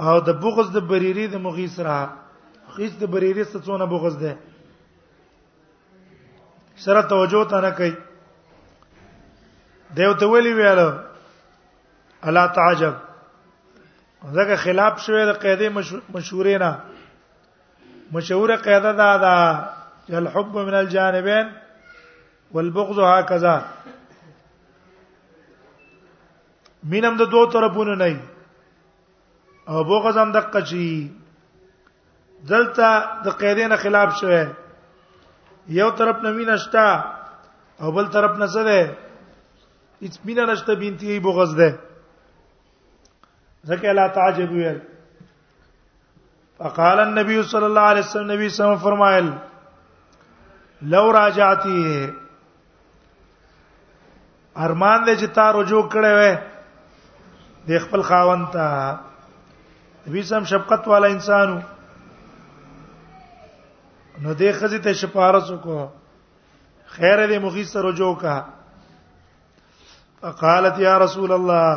او 0.08 0.14
د 0.28 0.38
بغض 0.44 0.68
د 0.78 0.86
بریری 0.90 1.26
د 1.28 1.36
مغیث 1.48 1.76
را 1.88 2.00
خیس 2.74 2.94
د 3.00 3.04
بریری 3.14 3.44
څڅونه 3.52 3.86
بغض 3.94 4.16
ده 4.24 4.34
سره 6.84 7.02
توجه 7.14 7.46
ته 7.52 7.58
نه 7.66 7.72
کوي 7.78 7.94
دیو 9.96 10.14
ته 10.20 10.26
ویلی 10.30 10.54
ویاله 10.60 10.88
الا 12.28 12.46
تعجب 12.58 12.96
زګه 14.36 14.56
خلاف 14.64 14.96
شوې 15.06 15.24
د 15.26 15.32
قاعده 15.44 15.68
مشهورې 16.16 16.58
نه 16.62 16.72
مشهوره 18.14 18.56
قاعده 18.66 18.92
دا 19.00 19.10
ده 19.24 19.38
الحب 20.18 20.58
من 20.58 20.74
الجانبين 20.86 21.48
والبغض 22.54 23.00
هكذا 23.00 23.56
مینم 26.84 27.16
د 27.18 27.22
دوه 27.34 27.50
طرفونو 27.54 27.94
نه 27.98 28.18
او 29.70 29.84
بغض 29.90 30.18
هم 30.18 30.30
د 30.38 30.40
قچي 30.54 30.94
دلته 32.50 32.88
د 33.26 33.28
قاعده 33.42 33.68
نه 33.74 33.78
خلاف 33.84 34.10
شوې 34.22 34.44
یو 35.82 35.90
طرف 35.98 36.18
نه 36.24 36.30
مینه 36.38 36.56
شتا 36.70 36.88
او 37.82 37.92
بل 37.92 38.08
طرف 38.14 38.38
نه 38.38 38.46
څه 38.54 38.62
ده 38.70 38.80
اڅ 40.06 40.14
مینه 40.26 40.46
نشته 40.46 40.74
بنتي 40.78 41.18
بغض 41.26 41.52
ده 41.58 41.70
ځکه 43.68 43.88
لا 43.94 44.08
تعجب 44.16 44.52
ویل 44.52 44.80
فقال 46.60 47.00
النبي 47.00 47.44
صلى 47.44 47.66
الله 47.66 47.82
عليه 47.92 48.02
وسلم 48.06 48.32
نبی 48.32 48.50
سم 48.58 48.76
فرمایل 48.84 49.30
لو 50.94 51.06
راجعتی 51.14 51.80
ارمان 54.66 55.00
دې 55.06 55.14
چې 55.20 55.28
تا 55.36 55.48
رجوع 55.58 55.84
کړې 55.94 56.12
وې 56.18 56.34
د 57.68 57.70
خپل 57.86 58.02
خاوند 58.10 58.46
ته 58.58 58.66
نبی 60.08 60.22
سم 60.32 60.44
شفقت 60.54 60.84
والا 60.94 61.08
انسانو 61.16 61.58
نو 64.22 64.34
دې 64.34 64.52
خزي 64.60 64.80
ته 64.88 64.92
شپارس 65.04 65.48
وکړه 65.56 65.84
خیر 66.98 67.18
دې 67.28 67.40
مخې 67.40 67.64
سره 67.74 67.86
رجوع 67.90 68.14
کا 68.26 68.36
فقالت 70.22 70.76
یا 70.80 70.98
رسول 71.04 71.32
الله 71.40 71.68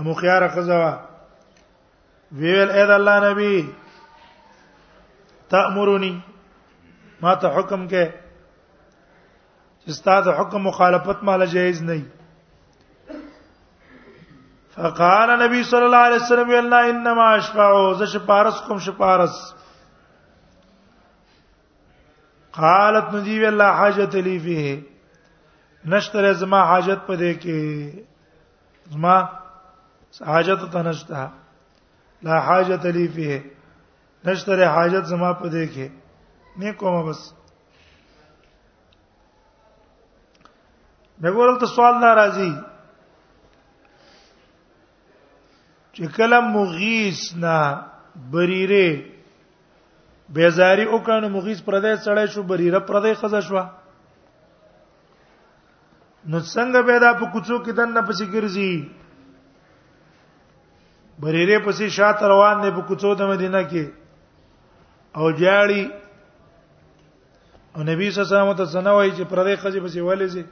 امو 0.00 0.12
خيار 0.14 0.46
قزوا 0.54 0.90
ویل 2.40 2.70
اې 2.70 2.86
د 2.90 2.90
الله 2.98 3.16
نبی 3.28 3.66
تأمرني 5.54 6.12
ما 7.24 7.34
ته 7.42 7.48
حکم 7.56 7.82
کې 7.88 8.12
چې 9.84 9.90
ستاسو 9.96 10.32
حکم 10.38 10.62
مخالفت 10.66 11.22
مال 11.30 11.44
جایز 11.56 11.82
نه 11.82 12.06
فقال 14.76 15.30
نبی 15.42 15.60
صلی 15.72 15.84
الله 15.90 16.04
علیه 16.08 16.22
وسلم 16.24 16.48
ویل 16.52 16.72
انما 16.78 17.28
اشفعوا 17.34 17.92
ز 18.04 18.10
شپارس 18.14 18.60
کوم 18.68 18.78
شپارس 18.88 19.38
قالت 22.62 23.12
نجيب 23.14 23.44
الله 23.50 23.72
حاجت 23.82 24.14
لي 24.24 24.38
فيه 24.48 24.74
نشتر 25.94 26.32
زما 26.40 26.64
حاجت 26.72 27.00
پدې 27.06 27.38
کې 27.44 28.96
زما 28.96 29.20
حاجت 30.20 30.62
ته 30.72 30.82
نشتا 30.86 31.28
لا 32.22 32.40
حاجت 32.40 32.86
لی 32.86 33.08
فيه 33.08 33.44
نشتره 34.24 34.66
حاجت 34.68 35.04
زما 35.06 35.32
په 35.32 35.48
دې 35.48 35.66
کې 35.72 35.88
نه 36.58 36.72
کومه 36.72 37.02
بس 37.08 37.32
دغه 41.22 41.36
ورته 41.38 41.66
سوال 41.66 41.94
نه 42.00 42.14
راځي 42.14 42.52
چې 45.94 46.04
کله 46.16 46.40
مغیث 46.56 47.20
نه 47.44 47.56
بریره 48.32 48.86
بیزاری 50.34 50.86
وکړ 50.86 51.20
مغیث 51.36 51.60
پردې 51.66 51.92
سړې 52.04 52.26
شو 52.32 52.42
بریره 52.50 52.78
پردې 52.88 53.12
خزه 53.20 53.40
شو 53.40 53.58
نو 56.30 56.38
څنګه 56.54 56.80
پیدا 56.90 57.10
په 57.18 57.24
کوڅو 57.32 57.56
کې 57.64 57.72
دنه 57.78 58.00
پسې 58.06 58.24
ګرځي 58.32 58.72
بریره 61.22 61.58
پسې 61.64 61.88
شاته 61.96 62.26
روان 62.28 62.60
دی 62.62 62.70
په 62.76 62.82
کوڅو 62.88 63.10
د 63.18 63.22
مدینه 63.32 63.58
کې 63.70 63.84
او 65.18 65.28
جاړي 65.42 65.82
او 67.74 67.80
نبی 67.90 68.08
صلی 68.10 68.22
الله 68.24 68.24
علیه 68.24 68.54
وسلم 68.54 68.58
ته 68.58 68.66
سنوي 68.72 69.10
چې 69.16 69.22
پردې 69.32 69.54
خځې 69.62 69.80
پسې 69.84 70.00
ولې 70.08 70.26
زی 70.34 70.44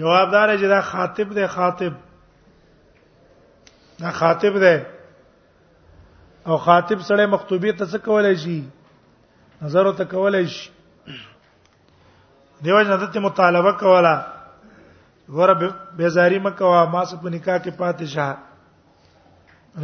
جوابدار 0.00 0.48
چې 0.60 0.66
دا 0.74 0.80
خاطب 0.90 1.28
دی 1.38 1.46
خاطب 1.46 1.94
دا 4.04 4.10
خاطب 4.20 4.54
دی 4.66 4.76
او 6.50 6.56
خاطب 6.66 7.00
سره 7.00 7.26
مخطوبې 7.26 7.72
ته 7.78 7.86
څه 7.86 7.98
کولای 8.08 8.36
شي 8.44 8.60
نظر 9.64 9.92
ته 10.02 10.10
کولای 10.12 10.46
شي 10.48 10.70
دیو 12.64 12.82
جنته 12.88 13.20
مطالبه 13.22 13.72
کوله 13.78 14.16
ور 15.30 15.48
بیزاری 15.96 16.38
مکوا 16.44 16.84
ما 16.92 17.02
سره 17.04 17.18
په 17.22 17.28
نکاح 17.34 17.58
کې 17.64 17.70
پاتې 17.78 18.06
شه 18.14 18.30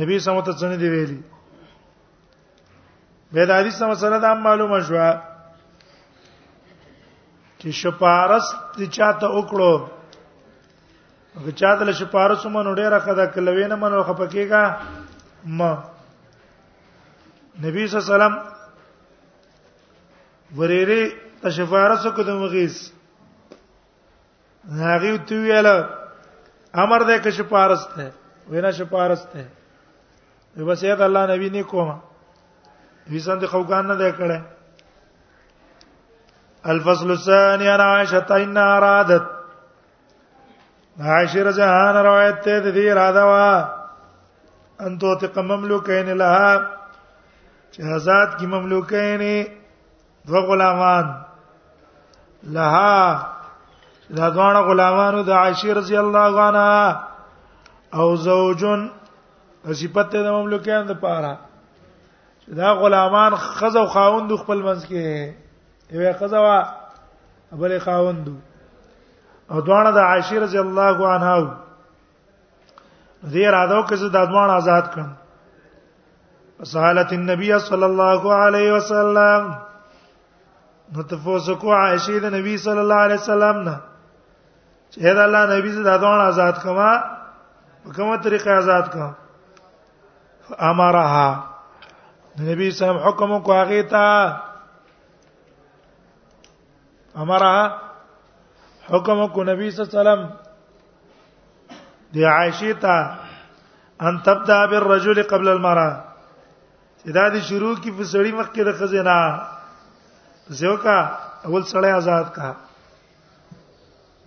نبی 0.00 0.16
سمو 0.24 0.42
ته 0.48 0.52
څنګه 0.52 0.76
دی 0.80 0.88
ویلي 0.92 1.20
به 3.32 3.42
د 3.46 3.48
حدیث 3.58 3.74
سم 3.78 3.90
سره 4.02 4.18
دا 4.24 4.30
معلومه 4.34 4.78
شو 4.88 4.96
چې 7.60 7.68
شپارس 7.82 8.46
چې 8.76 8.84
چاته 8.98 9.26
وکړو 9.36 9.74
که 11.44 11.50
چاته 11.60 11.82
له 11.84 11.92
شپارس 11.92 12.42
مونږ 12.46 12.68
ډېر 12.74 12.98
خدا 13.06 13.24
کلوینه 13.38 13.74
منو 13.82 14.02
خپکیګا 14.10 14.62
ما 15.58 15.72
نبی 17.64 17.80
صلی 17.86 17.96
الله 17.98 18.08
علیه 18.08 18.14
وسلم 18.14 18.34
ورېره 20.58 21.00
تشفارس 21.42 22.02
کو 22.16 22.20
د 22.22 22.30
مغیث 22.42 22.76
هغه 24.70 25.16
ته 25.16 25.34
ویل 25.36 25.66
امر 26.74 26.98
ده 27.02 27.18
که 27.20 27.30
شپارس 27.30 27.86
ته 27.96 28.12
وینا 28.50 28.70
شپارس 28.72 29.24
ته 29.24 29.46
وی 30.56 30.64
بس 30.64 30.82
یاد 30.82 31.00
الله 31.00 31.36
نبی 31.36 31.50
نه 31.50 31.62
کومه 31.62 31.96
وی 33.10 33.18
سند 33.20 33.46
خوګان 33.46 33.84
نه 33.86 33.94
ده 33.94 34.12
کړه 34.12 34.40
الفصل 36.66 37.10
الثاني 37.10 37.68
عن 37.68 37.80
عائشة 37.80 38.36
إن 38.44 38.56
أرادت 38.56 39.26
عائشة 41.00 41.42
رجعان 41.42 41.96
روایت 41.96 42.40
ته 42.44 42.58
د 42.60 42.74
دې 42.74 42.92
اراده 42.96 43.26
وا 43.26 43.74
ان 44.80 44.98
تو 44.98 45.14
تق 45.14 45.38
مملوکین 45.38 46.08
لها 46.08 46.70
شهزاد 47.72 48.26
کی 48.38 48.46
مملوکین 48.46 49.46
دو 50.24 50.40
غلامان 50.48 51.14
لها 52.42 53.37
دا 54.16 54.26
غاڼه 54.36 54.60
غلامانو 54.68 55.20
د 55.22 55.30
عائشه 55.30 55.72
رضی 55.78 55.96
الله 56.02 56.32
عنها 56.40 57.08
او 57.94 58.06
زوجن 58.28 58.80
صفت 59.80 60.12
د 60.16 60.26
مملوکان 60.32 60.82
د 60.88 60.92
پاره 61.00 61.34
دا 62.60 62.68
غلامان 62.82 63.32
خزو 63.46 63.86
خاوند 63.94 64.28
خپل 64.42 64.58
منځ 64.62 64.82
کې 64.90 65.02
یو 65.90 66.12
خزوا 66.20 66.58
بلې 67.52 67.78
خاوند 67.88 68.24
او 69.50 69.58
دوانه 69.66 69.90
د 69.90 69.98
عائشه 70.04 70.36
رضی 70.44 70.58
الله 70.64 70.96
عنها 71.10 71.36
دې 73.24 73.40
رادو 73.56 73.80
کې 73.86 73.96
چې 74.00 74.08
د 74.16 74.18
ځوان 74.32 74.48
آزاد 74.56 74.84
کړ 74.94 75.04
سالت 76.72 77.10
النبي 77.18 77.50
صلى 77.68 77.86
الله 77.92 78.22
عليه 78.36 78.68
وسلم 78.72 79.42
نو 80.96 81.00
تفوسکو 81.12 81.68
عائشه 81.82 82.16
د 82.26 82.28
نبی 82.38 82.54
صلی 82.66 82.78
الله 82.86 82.94
علیه 83.08 83.16
وسلم 83.22 83.58
نه 83.68 83.76
چې 84.90 85.14
دا 85.14 85.24
الله 85.28 85.42
نبی 85.56 85.70
زه 85.76 85.82
دادوان 85.84 86.20
آزاد 86.26 86.52
کما 86.62 86.90
په 87.84 87.92
کومه 87.96 88.16
طریقه 88.26 88.50
آزاد 88.58 88.90
کما 88.92 89.10
فامرها 90.48 91.28
نبی 92.48 92.70
صاحب 92.80 92.96
حکم 93.06 93.38
کو 93.46 93.52
هغه 93.52 93.82
تا 93.92 94.04
امرها 97.24 97.66
حکم 98.90 99.26
کو 99.34 99.44
نبی 99.44 99.70
صلی 99.70 99.84
الله 99.84 99.98
علیه 100.00 100.00
وسلم 100.02 100.20
دی 102.14 102.24
عائشه 102.34 102.72
تا 102.84 102.96
ان 104.08 104.18
تبدا 104.28 104.66
بالرجل 104.66 105.22
قبل 105.22 105.48
المرأه 105.48 106.04
دا 107.14 107.28
دي 107.28 107.40
شروع 107.40 107.74
کی 107.74 107.90
فسړی 107.98 108.32
مکه 108.40 108.64
د 108.64 108.72
خزینه 108.78 109.42
زیو 110.58 110.76
کا 110.82 110.96
اول 111.46 111.62
سړی 111.62 111.88
آزاد 111.96 112.24
کا 112.34 112.48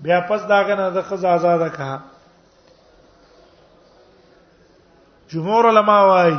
بیا 0.01 0.19
پس 0.29 0.41
داغه 0.47 0.75
نه 0.75 0.89
د 0.89 1.01
خزه 1.07 1.27
آزاد 1.27 1.71
کا 1.77 1.97
جمهور 5.33 5.63
علما 5.69 5.99
وايي 6.05 6.37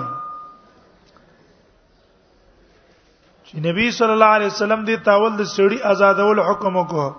چې 3.44 3.54
نبی 3.66 3.86
صلی 3.98 4.12
الله 4.16 4.32
علیه 4.36 4.46
وسلم 4.52 4.80
دی 4.88 4.96
تاول 5.10 5.32
د 5.38 5.42
سړی 5.56 5.78
آزادول 5.92 6.38
حکم 6.48 6.72
وکړو 6.76 7.10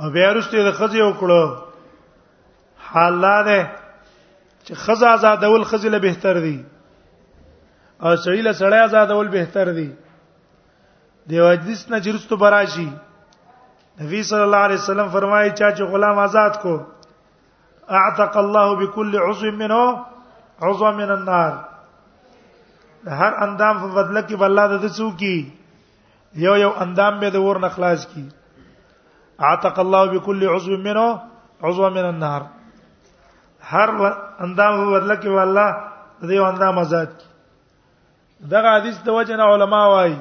او 0.00 0.06
بیا 0.16 0.28
ورسته 0.30 0.56
د 0.70 0.72
خزه 0.80 1.00
وکړو 1.04 1.44
حالا 2.92 3.38
ده 3.50 3.60
چې 4.64 4.74
خزه 4.86 5.06
آزادول 5.20 5.64
خزه 5.70 5.88
له 5.94 5.98
بهتر 6.08 6.36
دی 6.48 6.60
او 8.02 8.10
سړی 8.16 8.40
له 8.46 8.52
سړی 8.52 8.84
آزادول 8.90 9.28
بهتر 9.38 9.68
دی 9.72 9.90
دیو 11.30 11.44
حدیث 11.52 11.82
نه 11.90 11.98
جرستو 12.04 12.34
براشي 12.36 12.90
نبی 14.02 14.22
صلی 14.28 14.38
الله 14.46 14.56
علیه 14.66 14.78
وسلم 14.82 15.08
فرمایي 15.12 15.50
چې 15.50 15.76
چې 15.76 15.82
غلام 15.94 16.18
آزاد 16.18 16.56
کو 16.62 16.74
اعتق 18.00 18.36
الله 18.44 18.68
بكل 18.80 19.18
عضو 19.26 19.50
منه 19.60 19.82
عضو 20.68 20.90
من 21.00 21.10
النار 21.16 21.52
هر 23.20 23.34
اندام 23.44 23.78
په 23.82 23.88
بدله 23.98 24.22
کې 24.26 24.40
والله 24.42 24.66
د 24.72 24.82
دسو 24.86 25.10
کی 25.22 25.34
یو 26.46 26.56
یو 26.64 26.72
اندام 26.86 27.20
به 27.22 27.30
د 27.36 27.46
ور 27.46 27.60
نخلاص 27.66 28.06
کی 28.14 28.24
اعتق 29.50 29.78
الله 29.78 30.10
بكل 30.16 30.48
عضو 30.56 30.76
منه 30.88 31.06
عضو 31.70 31.90
من 31.98 32.04
النار 32.12 32.40
هر 33.72 33.88
اندام 34.04 34.82
په 34.84 34.90
بدله 34.94 35.20
کې 35.22 35.38
والله 35.38 35.70
د 36.30 36.38
یو 36.40 36.44
اندام 36.52 36.78
آزاد 36.86 37.14
کی 37.20 37.30
دغه 38.54 38.76
حدیث 38.78 39.02
د 39.08 39.18
وجه 39.20 39.36
نه 39.42 39.50
علما 39.54 39.86
وایي 39.94 40.16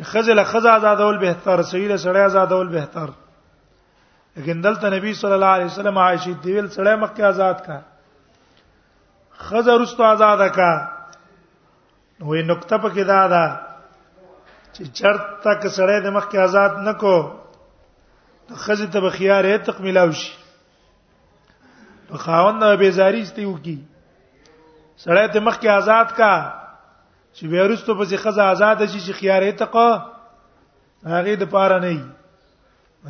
خزل 0.00 0.42
خزا 0.44 0.70
آزادول 0.76 1.18
بهتر 1.18 1.62
سړی 1.62 1.88
له 1.88 1.96
سړی 1.96 2.20
آزادول 2.26 2.68
بهتر 2.68 3.08
لیکن 4.36 4.60
دلته 4.66 4.90
نبی 4.96 5.12
صلی 5.20 5.32
الله 5.32 5.46
علیه 5.56 5.64
وسلم 5.66 5.98
عائشہ 6.04 6.30
دیول 6.44 6.66
سړی 6.68 6.96
مکه 7.02 7.24
آزاد 7.26 7.60
کا 7.66 7.78
خزر 9.48 9.80
رستو 9.80 10.04
آزاد 10.04 10.46
کا 10.56 10.70
وې 12.22 12.42
نقطه 12.52 12.76
پکې 12.76 13.04
دا 13.12 13.20
ده 13.28 13.60
چې 14.72 14.84
چرته 15.00 15.40
تک 15.42 15.68
سړی 15.68 16.00
د 16.02 16.08
مخ 16.16 16.28
کې 16.30 16.38
آزاد 16.48 16.72
نکو 16.88 17.16
ته 18.48 18.54
خزه 18.64 18.86
ته 18.96 19.00
بخيار 19.08 19.44
ته 19.50 19.56
تکمیلاو 19.72 20.12
شي 20.22 20.32
خاوند 22.22 22.62
به 22.78 22.90
زاری 22.94 23.20
استیو 23.26 23.52
کی 23.68 23.76
سړی 24.96 25.28
ته 25.36 25.40
مخ 25.50 25.60
کې 25.60 25.68
آزاد 25.82 26.16
کا 26.16 26.34
چې 27.36 27.44
بیرستو 27.50 27.92
په 27.98 28.04
ځخه 28.10 28.30
آزاد 28.52 28.76
شي 28.92 29.00
چې 29.06 29.12
خيارې 29.20 29.52
تقا 29.60 29.90
هغه 31.12 31.34
د 31.42 31.48
پاره 31.54 31.78
نه 31.84 31.90
وي 31.96 32.02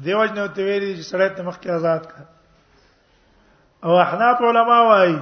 دیوژ 0.05 0.29
نه 0.39 0.45
ته 0.57 0.61
ویلي 0.67 0.91
چې 0.99 1.05
سړی 1.11 1.29
ته 1.37 1.41
مخکې 1.49 1.69
آزاد 1.77 2.03
کړ 2.11 2.23
او 3.87 3.93
احناف 4.05 4.37
علما 4.49 4.79
وایي 4.91 5.19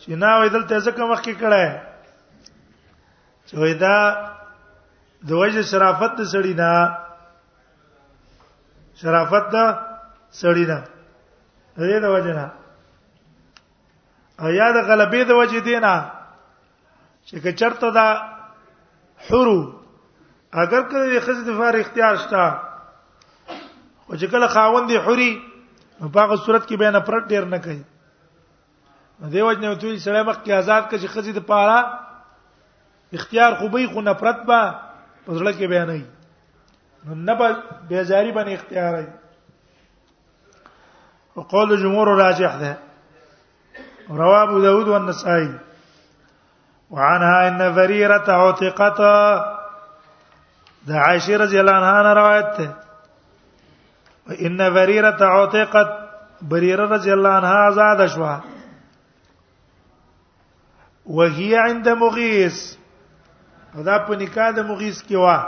چې 0.00 0.10
نه 0.22 0.28
وای 0.38 0.50
دلته 0.56 0.74
ځکه 0.86 1.02
مخکې 1.12 1.32
کړه 1.40 1.66
چې 3.46 3.54
وای 3.60 3.74
دا 3.84 3.96
د 5.28 5.32
وجه 5.40 5.62
شرافت 5.70 6.14
سړی 6.32 6.54
نه 6.60 6.72
شرافت 9.00 9.44
دا 9.54 9.64
سړی 10.40 10.64
نه 10.72 10.78
دې 11.88 11.98
د 12.04 12.06
وجه 12.16 12.34
نه 12.40 12.46
او 14.42 14.48
یا 14.60 14.68
د 14.76 14.78
غلبې 14.88 15.22
د 15.28 15.32
وجه 15.40 15.60
دی 15.66 15.76
نه 15.86 15.96
چې 17.26 17.38
کچرته 17.44 17.90
دا 17.90 18.06
حرو 19.26 19.72
اگر 20.62 20.82
کله 20.90 21.20
خزه 21.26 21.42
د 21.48 21.56
فار 21.58 21.74
اختیار 21.82 22.16
شته 22.26 22.42
او 24.06 24.12
چې 24.20 24.26
کله 24.32 24.46
خاوند 24.54 24.86
دی 24.88 24.96
حری 25.06 25.30
په 26.12 26.18
هغه 26.22 26.36
صورت 26.44 26.64
کې 26.68 26.76
بینه 26.82 27.00
پرټ 27.08 27.24
ډیر 27.32 27.44
نه 27.54 27.58
کوي 27.66 27.82
دیو 29.32 29.52
جن 29.52 29.74
ته 29.80 29.96
سړی 30.06 30.22
مخ 30.28 30.38
کې 30.44 30.52
آزاد 30.60 30.84
کړي 30.90 31.08
خزه 31.16 31.32
د 31.36 31.40
پاره 31.48 31.78
اختیار 33.18 33.52
خوبې 33.58 33.84
خو 33.94 34.00
نفرت 34.08 34.38
به 34.48 34.60
پزړه 35.26 35.52
کې 35.58 35.66
بیان 35.72 35.88
نه 35.90 36.04
نو 37.04 37.14
نه 37.28 37.34
به 37.34 37.48
بیزاری 37.90 38.32
باندې 38.32 38.54
اختیار 38.58 38.94
ای 38.94 39.06
وقول 41.36 41.76
جمهور 41.82 42.08
راجح 42.18 42.56
ده 42.58 42.78
رواه 44.18 44.42
ابو 44.42 44.60
داود 44.64 44.88
والنسائي 44.88 45.48
وعنها 46.94 47.48
ان 47.48 47.74
بريره 47.74 48.24
عتقت 48.30 48.98
ده 50.86 50.98
عائشه 50.98 51.36
رضی 51.36 51.58
الله 51.58 51.72
عنها 51.72 52.12
روایت 52.20 52.60
و 52.66 52.70
وان 54.30 54.70
بريره 54.70 55.26
عتقت 55.26 55.90
بريره 56.42 56.86
رضي 56.86 57.12
الله 57.12 57.28
عنها 57.30 57.68
آزاد 57.68 58.06
شوه 58.06 58.40
وهي 61.06 61.56
عند 61.56 61.88
مغيث 61.88 62.74
دا 63.74 63.98
په 64.06 64.10
نکاح 64.14 64.50
د 64.50 64.58
مغیث 64.60 65.02
کې 65.02 65.14
و 65.14 65.38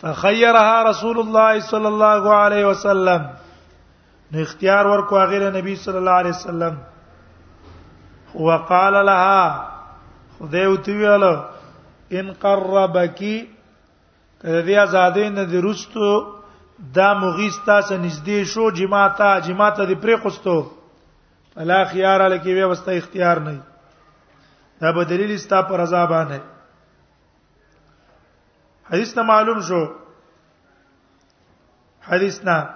فخيرها 0.00 0.82
رسول 0.90 1.18
الله 1.18 1.60
صلى 1.60 1.88
الله 1.88 2.34
عليه 2.36 2.64
وسلم 2.66 3.30
نو 4.32 4.40
اختیار 4.42 4.86
ورکو 4.86 5.16
هغه 5.18 5.50
نبی 5.60 5.76
صلی 5.76 5.96
الله 5.98 6.10
علیه 6.20 6.30
وسلم 6.36 6.76
وقال 8.34 8.92
لها 9.06 9.70
خدای 10.40 10.66
وتی 10.66 10.92
ویل 10.92 11.24
ان 12.10 12.32
قربکی 12.32 13.48
کله 14.42 14.62
دې 14.66 14.76
آزادې 14.78 15.28
نه 15.32 15.44
درستو 15.44 16.26
دا 16.94 17.14
مغیستا 17.14 17.80
سره 17.80 17.98
نږدې 18.08 18.42
شو 18.54 18.70
جماعتا 18.70 19.38
جماعتا 19.38 19.84
دې 19.86 19.94
پرې 20.02 20.16
خوستو 20.16 20.66
فلا 21.54 21.84
خيار 21.84 22.28
لکی 22.30 22.52
وی 22.54 22.62
وسته 22.64 22.92
اختیار 22.92 23.38
نه 23.38 23.60
دا 24.80 24.92
به 24.92 25.04
دلیل 25.04 25.32
استا 25.34 25.62
پر 25.62 25.80
رضا 25.80 26.04
باندې 26.06 26.40
حدیث 28.92 29.14
ته 29.14 29.22
معلوم 29.22 29.60
شو 29.68 29.82
حدیث 32.08 32.44
نه 32.44 32.68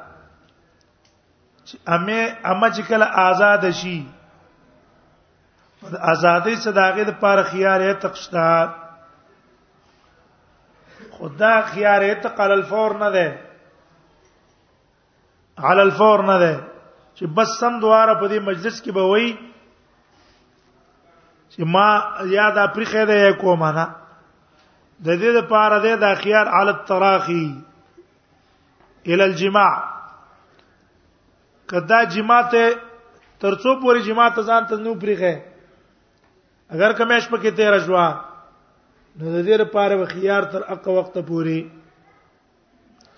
امه 1.86 2.36
امه 2.44 2.70
چې 2.70 2.80
کله 2.92 3.04
آزاد 3.28 3.70
شي 3.80 3.98
ازادي 5.84 6.54
صداقه 6.64 7.02
د 7.04 7.10
پاره 7.20 7.42
خيار 7.52 7.80
اعتق 7.88 8.14
شتا 8.14 8.50
خدا 11.18 11.60
خيار 11.60 12.00
اعتق 12.02 12.40
على 12.40 12.54
الفور 12.54 12.96
نه 12.98 13.10
ده 13.10 13.38
على 15.58 15.82
الفور 15.82 16.22
نه 16.26 16.38
ده 16.38 16.60
چې 17.16 17.24
بس 17.36 17.48
سم 17.60 17.78
دواره 17.80 18.14
په 18.14 18.28
دې 18.28 18.38
مجلس 18.48 18.80
کې 18.82 18.90
به 18.92 19.02
وای 19.02 19.36
چې 21.52 21.60
ما 21.64 21.88
یاده 22.24 22.66
پرخه 22.66 23.04
ده 23.12 23.32
کومه 23.32 23.72
نه 23.72 23.86
د 25.04 25.08
دې 25.08 25.30
لپاره 25.38 25.78
ده 25.80 25.96
د 25.96 26.14
خيار 26.22 26.48
على 26.48 26.70
التراخي 26.70 27.60
الى 29.06 29.24
الجماع 29.24 29.74
کدا 31.68 32.02
جماعت 32.16 32.54
ترڅو 33.44 33.70
پوری 33.82 34.02
جماعت 34.08 34.40
ځان 34.40 34.66
ته 34.68 34.76
نو 34.76 34.94
پرخه 35.04 35.32
اگر 36.74 36.92
کمیش 36.98 37.28
پکې 37.30 37.50
تیر 37.58 37.78
شوا 37.84 38.06
نو 39.18 39.28
د 39.32 39.34
دې 39.46 39.56
لپاره 39.62 40.06
خيار 40.14 40.42
تر 40.54 40.62
اقا 40.74 40.90
وخت 40.96 41.18
پوري 41.28 41.60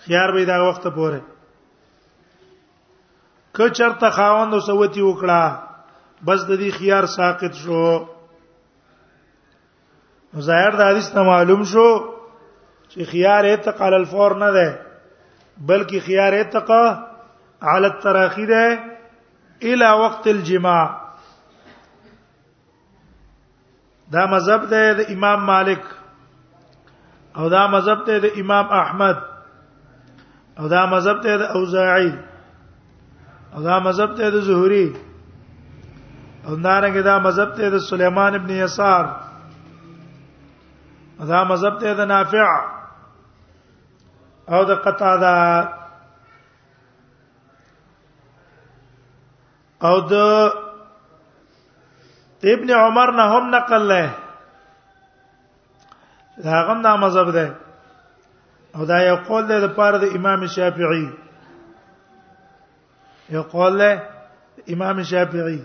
خيار 0.05 0.33
به 0.39 0.45
دا 0.51 0.59
وخت 0.69 0.87
پوري 0.97 1.21
که 3.59 3.69
چرته 3.79 4.11
خاوند 4.19 4.55
او 4.55 4.61
سوتی 4.67 5.01
وکړه 5.03 5.41
بس 6.27 6.41
د 6.51 6.61
دې 6.61 6.71
خيار 6.81 7.07
ساقط 7.15 7.55
شو 7.63 7.81
ظاهر 10.51 10.73
د 10.83 10.93
حدیث 10.93 11.09
ته 11.17 11.23
معلوم 11.33 11.65
شو 11.75 11.89
چې 12.91 13.03
خيار 13.15 13.45
اتقال 13.53 13.95
الفور 14.03 14.37
نه 14.45 14.51
ده 14.51 14.69
بلکې 15.67 15.99
خيار 16.11 16.33
اتقا 16.41 16.85
على 17.63 17.87
التراخي 17.93 18.47
ده 18.55 18.65
الى 19.63 19.91
وقت 20.05 20.27
الجماع 20.37 21.08
دا 24.13 24.25
مذهب 24.35 24.63
دی 24.71 24.85
د 24.99 25.01
امام 25.15 25.41
مالک 25.47 25.83
او 27.37 27.49
دا 27.49 27.67
مذهب 27.75 28.05
دی 28.07 28.19
د 28.21 28.27
امام 28.41 28.67
احمد 28.83 29.19
او 30.59 30.69
دا 30.69 30.87
مذهب 30.93 31.21
دی 31.23 31.37
د 31.39 31.43
اوزاعی 31.57 32.13
او 33.55 33.63
دا 33.63 33.79
مذهب 33.81 34.15
دی 34.17 34.31
د 34.31 34.37
زهری 34.49 34.87
او 36.47 36.57
نارنګ 36.57 36.97
دا 37.05 37.19
مذهب 37.19 37.55
دی 37.57 37.71
د 37.71 37.79
سليمان 37.79 38.35
ابن 38.35 38.51
يسار 38.51 39.05
دا 41.33 41.45
مذهب 41.45 41.79
دی 41.81 41.95
د 41.95 42.01
نافع 42.13 42.51
او 44.53 44.65
د 44.65 44.71
قتاده 44.85 45.37
او 49.83 50.01
د 50.11 50.15
ته 52.41 52.49
ابن 52.55 52.69
عمر 52.81 53.09
نه 53.21 53.25
هم 53.37 53.45
نقل 53.57 53.81
لې 53.93 54.05
دا 56.45 56.57
هم 56.69 56.79
نه 56.87 56.93
مذهب 57.05 57.29
ده 57.39 57.47
او 58.77 58.83
دا 58.91 58.99
یو 59.09 59.17
قول 59.31 59.43
ده 59.49 59.57
د 59.65 59.67
پاره 59.79 59.99
د 60.05 60.07
امام 60.19 60.41
شافعي 60.57 61.07
یو 63.37 63.43
قول 63.57 63.73
ده 63.83 63.91
امام 64.77 64.97
شافعي 65.15 65.61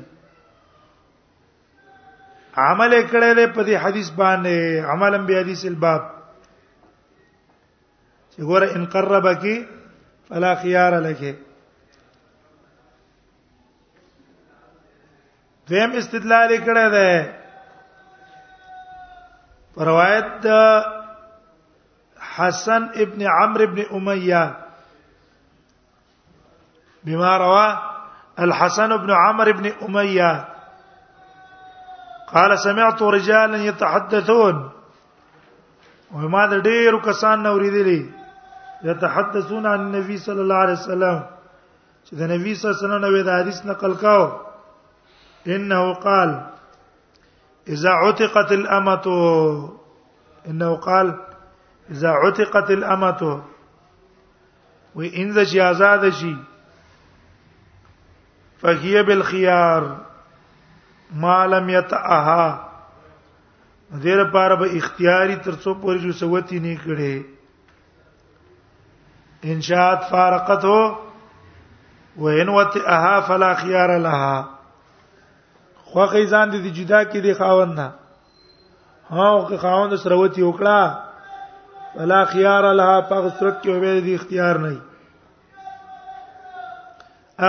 عمل 2.70 2.92
کړه 3.12 3.30
له 3.38 3.46
په 3.56 3.62
دې 3.68 3.76
حدیث 3.86 4.08
باندې 4.22 4.56
عملم 4.96 5.22
به 5.30 5.34
حدیث 5.42 5.62
الباب 5.72 6.02
چې 8.32 8.40
ګوره 8.52 8.68
ان 8.76 8.84
قربکی 8.96 9.56
فلا 10.30 10.52
خيار 10.66 10.94
لکه 11.08 11.32
دیم 15.70 15.92
استدلال 16.00 16.50
کړه 16.66 16.86
ده 16.96 17.10
روایت 19.90 20.34
حسن 22.38 22.82
ابن 23.06 23.22
عمرو 23.40 23.64
ابن 23.68 23.80
امیہ 23.96 24.44
بما 27.06 27.32
روى 27.44 27.68
الحسن 28.46 28.92
بن 29.06 29.10
عمرو 29.22 29.54
بن 29.62 29.66
اميه 29.82 30.34
قال 32.36 32.52
سمعت 32.60 33.00
رجالا 33.20 33.58
يتحدثون 33.64 34.56
وما 36.14 36.44
ډېر 36.48 36.94
كسان 37.00 37.38
نوريدي 37.44 38.02
يتحدثون 38.84 39.66
عن 39.66 39.80
النبي 39.80 40.18
صلى 40.18 40.42
الله 40.42 40.56
عليه 40.56 40.74
وسلم 40.74 41.24
اذا 42.14 42.26
النبي 42.26 42.56
صلى 42.56 42.72
الله 42.72 42.82
عليه 42.84 42.88
وسلم 42.90 43.02
نوي 43.06 43.24
حديث 43.40 43.66
نقل 43.66 43.96
كاو 44.02 44.32
انه 45.48 45.94
قال 45.94 46.50
اذا 47.68 47.90
عتقت 47.90 48.52
الامه 48.52 49.02
انه 50.48 50.76
قال 50.76 51.20
اذا 51.92 52.10
عتقت 52.10 52.72
الامه 52.72 53.44
وان 54.96 55.32
ذا 55.32 55.72
آزاد 55.72 56.10
شي 56.10 56.36
فهي 58.60 59.04
بالخيار 59.04 59.98
ما 61.16 61.48
لم 61.48 61.70
يتاها 61.70 62.70
دیر 64.04 64.24
پار 64.32 64.56
به 64.56 64.68
اختیاری 64.78 65.36
ترڅو 65.46 65.68
پوری 65.82 66.00
جو 66.00 66.12
سوتی 66.12 66.60
نه 66.60 66.78
کړي 66.78 67.26
انشاءات 69.46 70.04
فارقته 70.12 70.98
وان 72.18 72.50
وتاها 72.50 73.20
فلا 73.28 73.54
خيار 73.62 73.98
لها 74.00 74.53
خوخه 75.94 76.20
ځان 76.32 76.48
دې 76.52 76.60
جدا 76.78 77.00
کې 77.10 77.20
دی 77.26 77.34
خاوند 77.40 77.74
نه 77.80 77.88
ها 79.16 79.28
او 79.36 79.40
خاوند 79.64 79.92
سره 80.04 80.16
وتی 80.22 80.42
وکړه 80.46 80.80
ولا 81.98 82.22
خيار 82.34 82.64
لها 82.80 82.98
پغ 83.10 83.24
صورت 83.40 83.58
کې 83.64 83.74
به 83.84 83.92
دې 84.06 84.14
اختیار 84.20 84.56
نه 84.64 84.70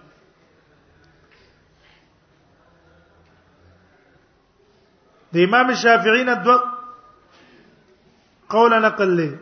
د 5.32 5.36
امام 5.46 5.72
شافعی 5.82 6.24
نه 6.24 6.34
دو 6.44 6.56
قول 8.54 8.72
نقل 8.86 9.10
له 9.16 9.38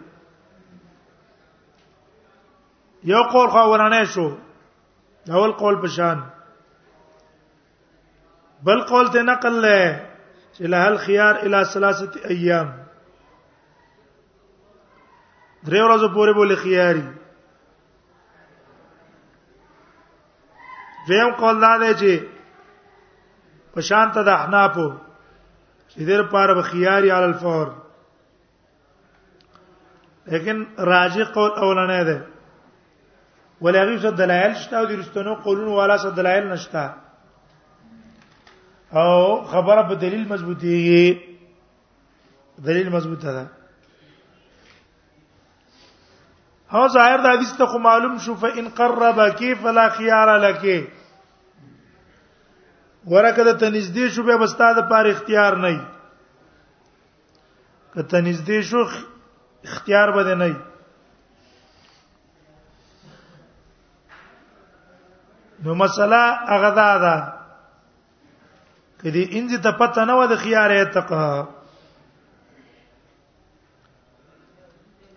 یو 3.12 3.22
قول 3.32 3.48
خو 3.54 3.62
ورانه 3.70 4.00
شو 4.16 4.26
دا 5.28 5.36
ول 5.44 5.52
قول 5.60 5.76
پشان 5.84 6.18
بل 8.68 8.82
قول 8.92 9.08
ته 9.16 9.22
نقل 9.30 9.58
له 9.66 9.88
چې 10.54 10.60
له 10.74 10.88
الخيار 10.90 11.34
الى 11.34 11.64
ثلاثه 11.64 12.30
ايام 12.30 12.68
درې 15.64 15.80
ورځې 15.86 16.08
پورې 16.14 16.32
بولې 16.34 16.56
خياري 16.62 17.04
دیم 21.08 21.30
قول 21.42 21.60
دا 21.60 21.76
دی 21.80 21.92
چې 21.94 22.26
پشان 23.74 24.12
ته 24.16 24.22
د 24.32 24.38
احنافو 24.38 24.90
چې 25.92 26.00
دې 26.08 26.16
لپاره 26.22 26.52
بخياري 26.60 27.10
علی 27.16 27.26
الفور 27.32 27.66
لیکن 30.32 30.56
راجع 30.88 31.24
قول 31.36 31.50
اولانه 31.64 32.00
ده 32.08 32.16
ولغی 33.66 33.94
څه 34.02 34.10
دلایل 34.22 34.54
شته 34.64 34.74
او 34.78 34.84
د 34.86 34.90
رستنو 35.00 35.34
قولونو 35.44 35.72
والا 35.78 35.96
څه 36.02 36.10
دلایل 36.18 36.44
نشته 36.54 36.84
او 39.02 39.08
خبره 39.52 39.82
په 39.88 39.94
دلیل 40.02 40.24
مضبوطیږي 40.32 41.06
دلیل 42.68 42.88
مضبوط 42.96 43.22
ده 43.26 43.32
هو 46.70 46.84
ظاهر 46.94 47.18
د 47.24 47.26
حدیث 47.34 47.50
ته 47.58 47.74
معلوم 47.88 48.14
شو 48.26 48.32
فإن 48.44 48.64
قرب 48.80 49.18
كيف 49.28 49.60
لا 49.66 49.86
خيار 49.98 50.28
لك 50.46 50.62
ورکه 53.06 53.44
د 53.44 53.58
تنزدې 53.58 54.08
شو 54.10 54.22
به 54.22 54.36
بستا 54.36 54.72
د 54.72 54.88
پاره 54.90 55.10
اختیار 55.10 55.56
نه 55.56 55.68
وي 55.68 55.80
که 57.94 58.02
تنزدې 58.02 58.60
شو 58.62 58.82
اختیار 59.64 60.10
بده 60.16 60.34
نه 60.34 60.44
وي 60.46 60.56
نو 65.64 65.74
مسله 65.74 66.20
هغه 66.48 66.70
دا 66.80 66.90
ده 67.04 67.14
کدی 69.02 69.22
انځ 69.30 69.62
ته 69.62 69.70
پته 69.78 70.04
نه 70.04 70.14
و 70.14 70.26
د 70.26 70.36
خيار 70.36 70.70
اتقه 70.72 71.46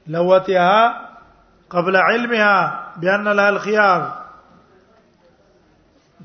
لوتها 0.08 0.74
قبل 1.72 1.96
علمها 1.96 2.54
بان 3.02 3.24
لها 3.28 3.50
الخيار 3.50 4.21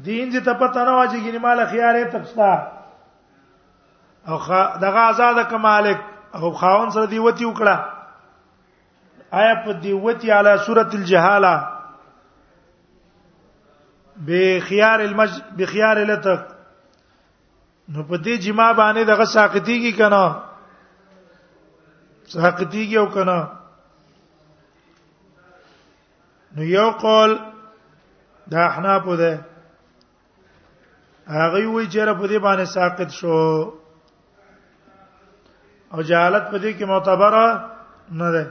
دین 0.04 0.30
دې 0.32 0.40
ته 0.44 0.52
پته 0.54 0.84
نه 0.84 0.92
واجی 0.96 1.20
ګینه 1.20 1.38
مال 1.42 1.66
خياره 1.72 2.04
تپستا 2.14 2.52
او 4.28 4.38
دغه 4.80 5.00
آزاد 5.10 5.34
کمالک 5.50 5.98
او 6.34 6.50
خاون 6.52 6.90
سره 6.90 7.06
دی 7.06 7.18
وتی 7.18 7.44
وکړه 7.44 7.78
آیا 9.30 9.54
په 9.64 9.72
دی 9.72 9.92
وتی 9.92 10.30
علی 10.30 10.50
صورت 10.66 10.94
الجهاله 10.94 11.66
بخيار 14.26 15.00
المج 15.00 15.40
بخيار 15.58 16.04
لتک 16.10 16.42
نو 17.88 18.02
په 18.02 18.16
دې 18.16 18.38
جما 18.38 18.72
باندې 18.72 19.04
دغه 19.06 19.24
ساقتیږي 19.24 19.92
کنه 19.98 20.42
ساقتیږي 22.28 22.96
او 22.98 23.06
کنه 23.06 23.50
نو 26.56 26.62
یو 26.62 26.90
قول 26.90 27.38
دا 28.50 28.68
حنا 28.76 28.98
په 29.00 29.16
ده 29.16 29.40
هغه 31.34 31.58
وی 31.74 31.86
چیرې 31.92 32.14
په 32.20 32.26
دې 32.30 32.38
باندې 32.46 32.64
ساقط 32.76 33.10
شو 33.18 33.36
او 35.92 36.00
جهالت 36.08 36.44
په 36.50 36.58
دې 36.62 36.70
کې 36.78 36.84
معتبره 36.92 37.46
نه 38.18 38.28
ده 38.34 38.44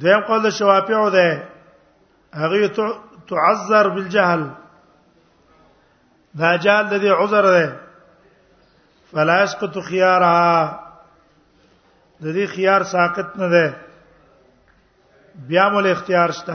دویم 0.00 0.20
قول 0.28 0.40
د 0.42 0.48
شوافیعو 0.58 1.08
ده 1.16 1.28
هغه 2.40 2.68
تعذر 3.28 3.88
بالجهل 3.94 4.42
دا 6.40 6.50
جهل 6.64 6.84
د 6.88 6.94
دې 7.02 7.10
عذر 7.20 7.42
ده 7.54 7.66
فلا 9.12 9.42
يسقط 9.42 9.74
خيارها 9.88 10.52
د 12.20 12.24
دې 12.36 12.46
خيار 12.54 12.82
ساقط 12.82 13.36
نه 13.36 13.48
ده 13.52 13.74
بیا 15.48 15.68
مول 15.68 15.86
اختیار 15.86 16.30
شته 16.32 16.54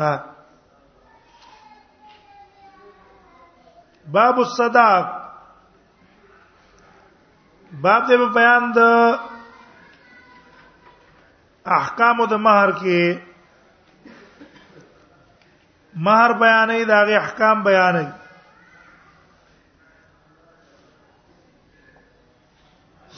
باب 4.15 4.37
الصداق 4.39 5.05
باب 7.81 8.03
دې 8.09 8.17
بیان 8.37 8.63
د 8.75 8.79
احکام 11.79 12.17
د 12.31 12.39
مہر 12.45 12.69
کې 12.79 13.01
مہر 16.07 16.31
بیانې 16.45 16.79
داغه 16.93 17.13
احکام 17.21 17.57
بیانې 17.63 18.07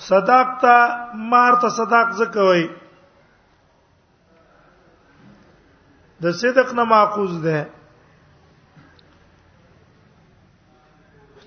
صداق 0.09 0.47
تا 0.61 0.77
مار 1.31 1.53
ته 1.63 1.69
صداق 1.81 2.07
زکوي 2.25 2.65
د 6.21 6.25
صدق 6.45 6.73
نه 6.77 6.83
معقوز 6.83 7.33
ده 7.45 7.67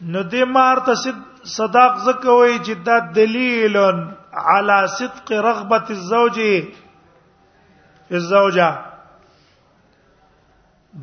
نو 0.05 0.23
دې 0.23 0.45
مارته 0.53 0.95
صداق 1.57 1.97
زکوي 2.05 2.55
چې 2.65 2.73
دا 2.87 2.97
دلیل 3.19 3.77
على 3.77 4.79
صدق 4.99 5.29
رغبه 5.33 5.83
الزوج 5.97 6.37
الزوجه 8.19 8.69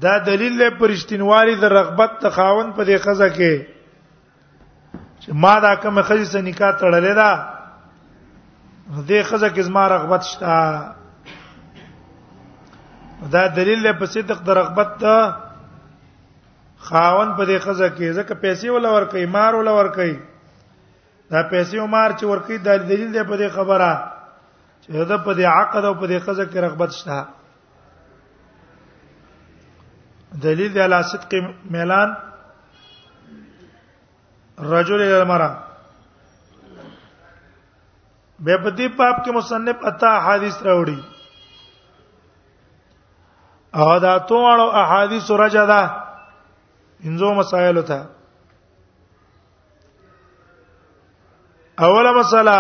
دا 0.04 0.14
دلیل 0.26 0.54
له 0.64 0.68
پرشتینوالي 0.80 1.56
د 1.64 1.66
رغبت 1.78 2.12
د 2.24 2.26
خاون 2.38 2.68
په 2.80 2.84
دې 2.90 2.98
خزه 3.06 3.30
کې 3.38 3.56
چې 5.24 5.32
ما 5.46 5.56
دا 5.68 5.74
کوم 5.84 5.98
خزه 6.02 6.26
سره 6.34 6.42
نکاح 6.48 6.72
تړلې 6.84 7.14
ده 7.22 7.32
دې 9.08 9.24
خزه 9.32 9.50
کې 9.50 9.62
زما 9.70 9.84
رغبت 9.96 10.22
شته 10.34 10.54
دا 13.36 13.44
دلیل 13.60 13.80
له 13.88 13.92
په 14.02 14.06
صدق 14.18 14.40
د 14.50 14.52
رغبت 14.62 14.90
ته 15.06 15.16
خاون 16.80 17.36
په 17.36 17.44
دې 17.46 17.58
خزه 17.64 17.90
کې 17.90 18.12
ځکه 18.12 18.34
پیسې 18.44 18.70
ولا 18.70 18.90
ور 18.92 19.06
کوي 19.12 19.26
مار 19.26 19.54
ولا 19.54 19.72
ور 19.78 19.88
کوي 19.98 20.16
دا 21.32 21.42
پیسې 21.50 21.78
مار 21.96 22.12
چې 22.18 22.26
ور 22.26 22.40
کوي 22.46 22.58
دا 22.58 22.76
دلیل 22.78 23.12
دی 23.14 23.24
په 23.24 23.36
دې 23.42 23.50
خبره 23.56 23.92
چې 24.84 25.06
دا 25.12 25.18
په 25.28 25.34
دې 25.34 25.44
عقد 25.56 25.84
او 25.86 25.94
په 26.02 26.06
دې 26.08 26.20
خزه 26.26 26.46
کې 26.46 26.60
رغبت 26.60 26.92
شته 26.92 27.26
دلیل 30.44 30.74
دی 30.74 30.80
علی 30.82 31.04
صدق 31.04 31.34
ميلان 31.74 32.16
رجل 34.74 35.02
المرأة 35.02 35.58
به 38.40 38.58
په 38.58 38.70
دې 38.70 38.98
باب 38.98 39.26
کې 39.26 39.32
مصنف 39.36 39.78
اتا 39.92 40.12
حدیث 40.28 40.62
راوړي 40.64 41.00
او 43.76 44.00
دا 44.00 44.18
ټول 44.30 44.60
احادیث 44.74 45.32
رجدا 45.32 45.84
انځو 47.08 47.30
مسائل 47.34 47.82
ته 47.82 48.06
اوله 51.88 52.12
مسله 52.16 52.56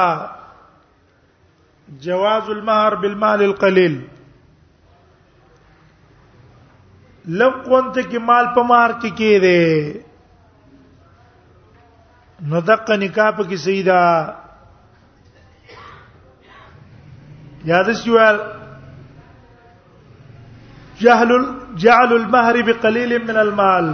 جواز 2.04 2.50
المهر 2.52 2.96
بالمال 3.06 3.42
القليل 3.48 3.98
لم 7.42 7.54
وانت 7.72 8.00
کې 8.00 8.18
مال 8.28 8.48
په 8.58 8.64
مار 8.70 8.92
کې 9.02 9.10
کې 9.22 9.36
دي 9.46 9.66
نو 12.52 12.62
دقه 12.68 12.96
نکاح 13.02 13.32
په 13.40 13.44
کې 13.50 13.56
سیدا 13.64 14.06
یاد 17.72 17.92
شوال 18.04 18.40
جهل 21.02 21.30
جعل 21.88 22.14
المهر 22.20 22.62
بقليل 22.70 23.18
من 23.26 23.38
المال 23.44 23.92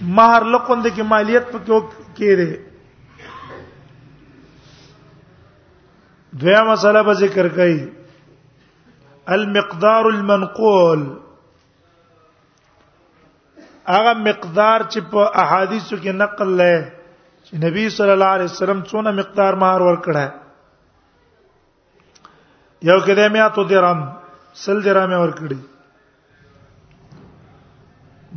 مہر 0.00 0.44
لقوند 0.52 0.86
کی 0.94 1.02
مالیت 1.10 1.50
په 1.52 1.58
کې 1.58 2.14
کېره 2.16 2.58
دویا 6.42 6.62
مسله 6.70 7.02
به 7.02 7.12
ذکر 7.24 7.48
کړي 7.48 7.88
المقدار 9.36 10.04
المنقول 10.12 11.00
هغه 13.86 14.12
مقدار 14.28 14.80
چې 14.80 15.00
په 15.00 15.20
احادیثو 15.44 15.96
کې 15.96 16.10
نقل 16.22 16.48
لې 16.48 16.90
چې 17.46 17.54
نبی 17.66 17.88
صلی 17.98 18.12
الله 18.16 18.28
علیه 18.38 18.44
وسلم 18.54 18.82
څونه 18.90 19.10
مقدار 19.20 19.52
مہر 19.62 19.80
ورکړه 19.80 20.24
یو 22.82 23.00
کې 23.00 23.14
دې 23.14 23.28
میا 23.36 23.48
تو 23.58 23.62
درم 23.74 24.02
سل 24.64 24.82
درامه 24.84 25.16
ورکړي 25.22 25.56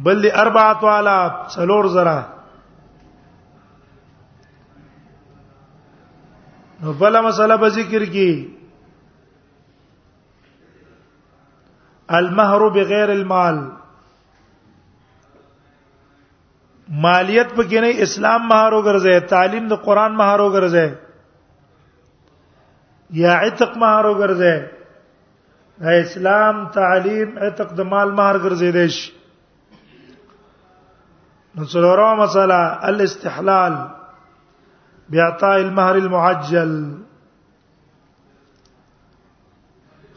بل 0.05 0.21
دی 0.23 0.29
اربعه 0.41 0.73
والا 0.81 1.13
څلور 1.53 1.87
زره 1.93 2.17
نو 6.83 6.91
بل 6.99 7.17
مسله 7.27 7.55
به 7.63 7.69
ذکر 7.79 8.05
کی 8.17 8.27
المهر 12.19 12.67
بغیر 12.77 13.09
المال 13.15 13.61
مالیت 17.07 17.49
په 17.55 17.63
کې 17.69 17.87
نه 17.87 18.09
اسلام 18.09 18.47
مہر 18.53 18.73
وګرځي 18.73 19.27
تعلیم 19.35 19.67
د 19.73 19.81
قران 19.89 20.15
مہر 20.23 20.39
وګرځي 20.39 20.85
یا 23.25 23.37
عتق 23.47 23.75
مہر 23.81 24.05
وګرځي 24.05 25.99
اسلام 26.05 26.65
تعلیم 26.81 27.37
عتق 27.47 27.73
د 27.77 27.95
مال 27.95 28.11
مہر 28.11 28.37
ګرځي 28.45 28.71
دیش 28.81 29.03
نو 31.59 31.65
څلورمه 31.73 32.09
مسله 32.17 32.57
الاستحلال 32.89 33.73
بعطاء 35.13 35.53
المهر 35.61 35.95
المعجل 36.01 36.73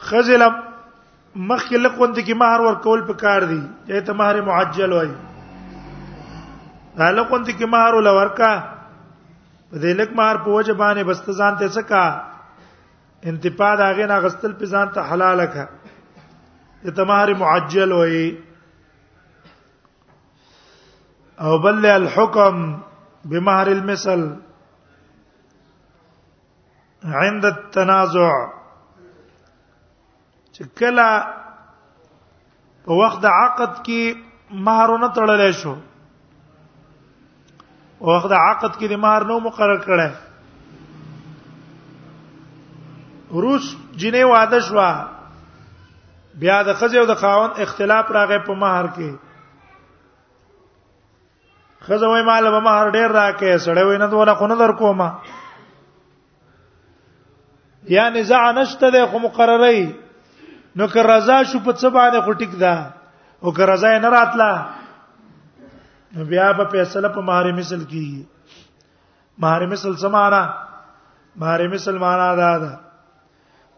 خزل 0.09 0.43
مخکې 0.49 1.81
لقوند 1.85 2.17
کې 2.17 2.33
مہر 2.41 2.59
ورکول 2.65 3.01
پکار 3.07 3.45
دی 3.53 3.57
چې 3.87 4.03
ته 4.09 4.13
مہر 4.19 4.39
معجل 4.51 4.93
وای 4.97 5.09
دا 6.97 7.07
لقوند 7.11 7.49
کې 7.49 7.65
مہر 7.75 7.93
ول 7.99 8.07
ورکا 8.17 8.51
په 8.75 9.75
دې 9.79 9.97
لک 10.01 10.13
مہر 10.21 10.41
په 10.45 10.49
وجه 10.49 10.73
باندې 10.83 11.03
بست 11.11 11.29
ځان 11.39 11.59
ته 11.63 11.73
سکا 11.79 12.03
انتپاد 13.33 13.81
هغه 13.87 14.05
نه 14.13 14.19
غستل 14.29 14.53
په 14.61 14.65
ځان 14.75 14.93
ته 14.93 15.09
حلاله 15.13 15.45
کا 15.57 15.67
ته 17.01 17.11
مہر 17.13 17.33
معجل 17.43 17.91
وای 17.99 18.23
او 21.41 21.57
بل 21.59 21.85
الحكم 21.85 22.77
بمهر 23.25 23.67
المثل 23.67 24.35
عند 27.05 27.45
التنازع 27.45 28.33
چې 30.57 30.63
کله 30.79 31.23
په 32.85 32.91
وخت 32.99 33.19
د 33.21 33.25
عقد 33.37 33.71
کې 33.87 34.01
مہر 34.67 34.89
نه 34.97 35.09
تړلې 35.15 35.49
شو 35.61 35.73
او 38.01 38.05
وخت 38.15 38.29
د 38.35 38.37
عقد 38.43 38.71
کې 38.75 38.85
د 38.93 38.95
مہر 39.07 39.21
نو 39.31 39.35
مقرر 39.47 39.79
کړه 39.87 40.09
روس 43.47 43.65
جنې 43.97 44.23
واده 44.35 44.59
شو 44.69 44.79
بیا 46.43 46.57
د 46.69 46.73
خځې 46.73 46.97
او 47.03 47.07
د 47.11 47.13
خاوند 47.25 47.53
اختلاف 47.67 48.05
راغی 48.19 48.39
په 48.47 48.53
مہر 48.65 48.85
کې 48.95 49.09
خزه 51.85 52.07
وای 52.07 52.23
مال 52.23 52.45
به 52.53 52.59
مہر 52.65 52.89
ډیر 52.95 53.09
راکې 53.11 53.57
سړی 53.65 53.83
وای 53.85 53.97
نه 53.97 54.07
دوله 54.13 54.33
خو 54.39 54.47
نه 54.49 54.55
در 54.63 54.71
کومه 54.81 55.07
یا 57.93 58.09
نزاع 58.17 58.41
نشته 58.57 58.91
ده 58.95 59.05
خو 59.13 59.19
مقررې 59.19 59.89
نو 60.81 60.87
که 60.93 61.03
رضا 61.09 61.37
شو 61.53 61.59
په 61.67 61.73
څه 61.73 61.89
باندې 61.89 62.21
خو 62.23 62.33
ټیک 62.33 62.59
ده 62.59 62.93
او 63.41 63.53
که 63.59 63.65
رضا 63.69 63.93
نه 63.99 64.09
راتله 64.09 64.65
نو 66.17 66.23
بیا 66.33 66.51
په 66.59 66.69
فیصله 66.75 67.07
په 67.15 67.21
مہر 67.31 67.51
مثل 67.61 67.83
کی 67.93 68.05
مہر 69.45 69.65
مثل 69.73 69.95
سمانا 70.03 70.43
مہر 71.43 71.67
مثل 71.73 71.97
معنا 72.05 72.29
ده 72.41 72.51
ده 72.65 72.73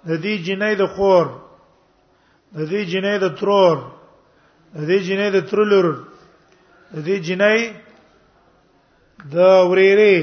د 0.06 0.22
دې 0.22 0.46
جنې 0.46 0.78
د 0.82 0.86
خور 0.98 1.26
د 2.56 2.68
دې 2.68 2.86
جنې 2.88 3.20
د 3.24 3.36
ترور 3.44 3.78
د 4.74 4.88
دې 4.88 5.02
جنې 5.08 5.30
د 5.38 5.46
ترلور 5.54 5.94
د 6.94 7.04
دې 7.06 7.20
جنې 7.24 7.83
د 9.32 9.38
وريره 9.72 10.16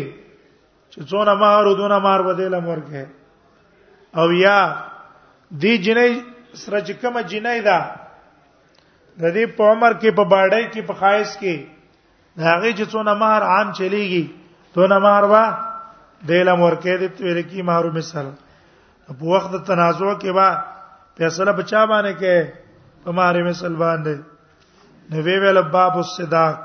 چې 0.92 1.00
څونه 1.10 1.34
مار 1.40 1.64
او 1.68 1.74
دونه 1.80 1.98
مار 2.04 2.22
بدله 2.22 2.60
مرګه 2.60 3.04
او 4.20 4.32
یا 4.32 4.58
دی 5.50 5.74
جنې 5.84 6.12
سره 6.60 6.78
چې 6.84 6.92
کومه 7.00 7.22
جنې 7.22 7.60
ده 7.68 7.78
د 9.20 9.22
دې 9.34 9.46
په 9.56 9.64
عمر 9.72 9.92
کې 10.00 10.10
په 10.12 10.24
باړې 10.24 10.62
کې 10.72 10.80
په 10.88 10.94
خایس 11.00 11.30
کې 11.40 11.54
هغه 12.38 12.72
چې 12.72 12.84
څونه 12.92 13.14
مہر 13.16 13.42
عام 13.52 13.72
چلیږي 13.78 14.24
څونه 14.74 14.96
مہر 15.04 15.24
وا 15.32 15.44
دله 16.28 16.54
مرکه 16.56 16.96
دې 16.98 17.08
تیر 17.16 17.38
کې 17.42 17.60
مہر 17.68 17.84
مثال 17.96 18.26
په 19.08 19.24
وخت 19.32 19.50
د 19.52 19.64
تنازع 19.70 20.12
کې 20.20 20.30
وا 20.36 20.50
فیصله 21.16 21.52
بچا 21.62 21.84
باندې 21.86 22.12
کې 22.20 22.36
په 23.04 23.10
مہر 23.16 23.42
مثال 23.48 23.76
باندې 23.76 24.16
نو 25.10 25.22
وی 25.26 25.36
ویل 25.42 25.62
باب 25.74 25.96
الصداق 25.98 26.56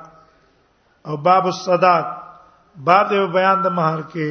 او 1.07 1.17
باب 1.17 1.45
الصداق 1.47 2.24
بعد 2.87 3.05
بیان 3.33 3.57
د 3.63 3.67
مہر 3.77 3.99
کې 4.11 4.29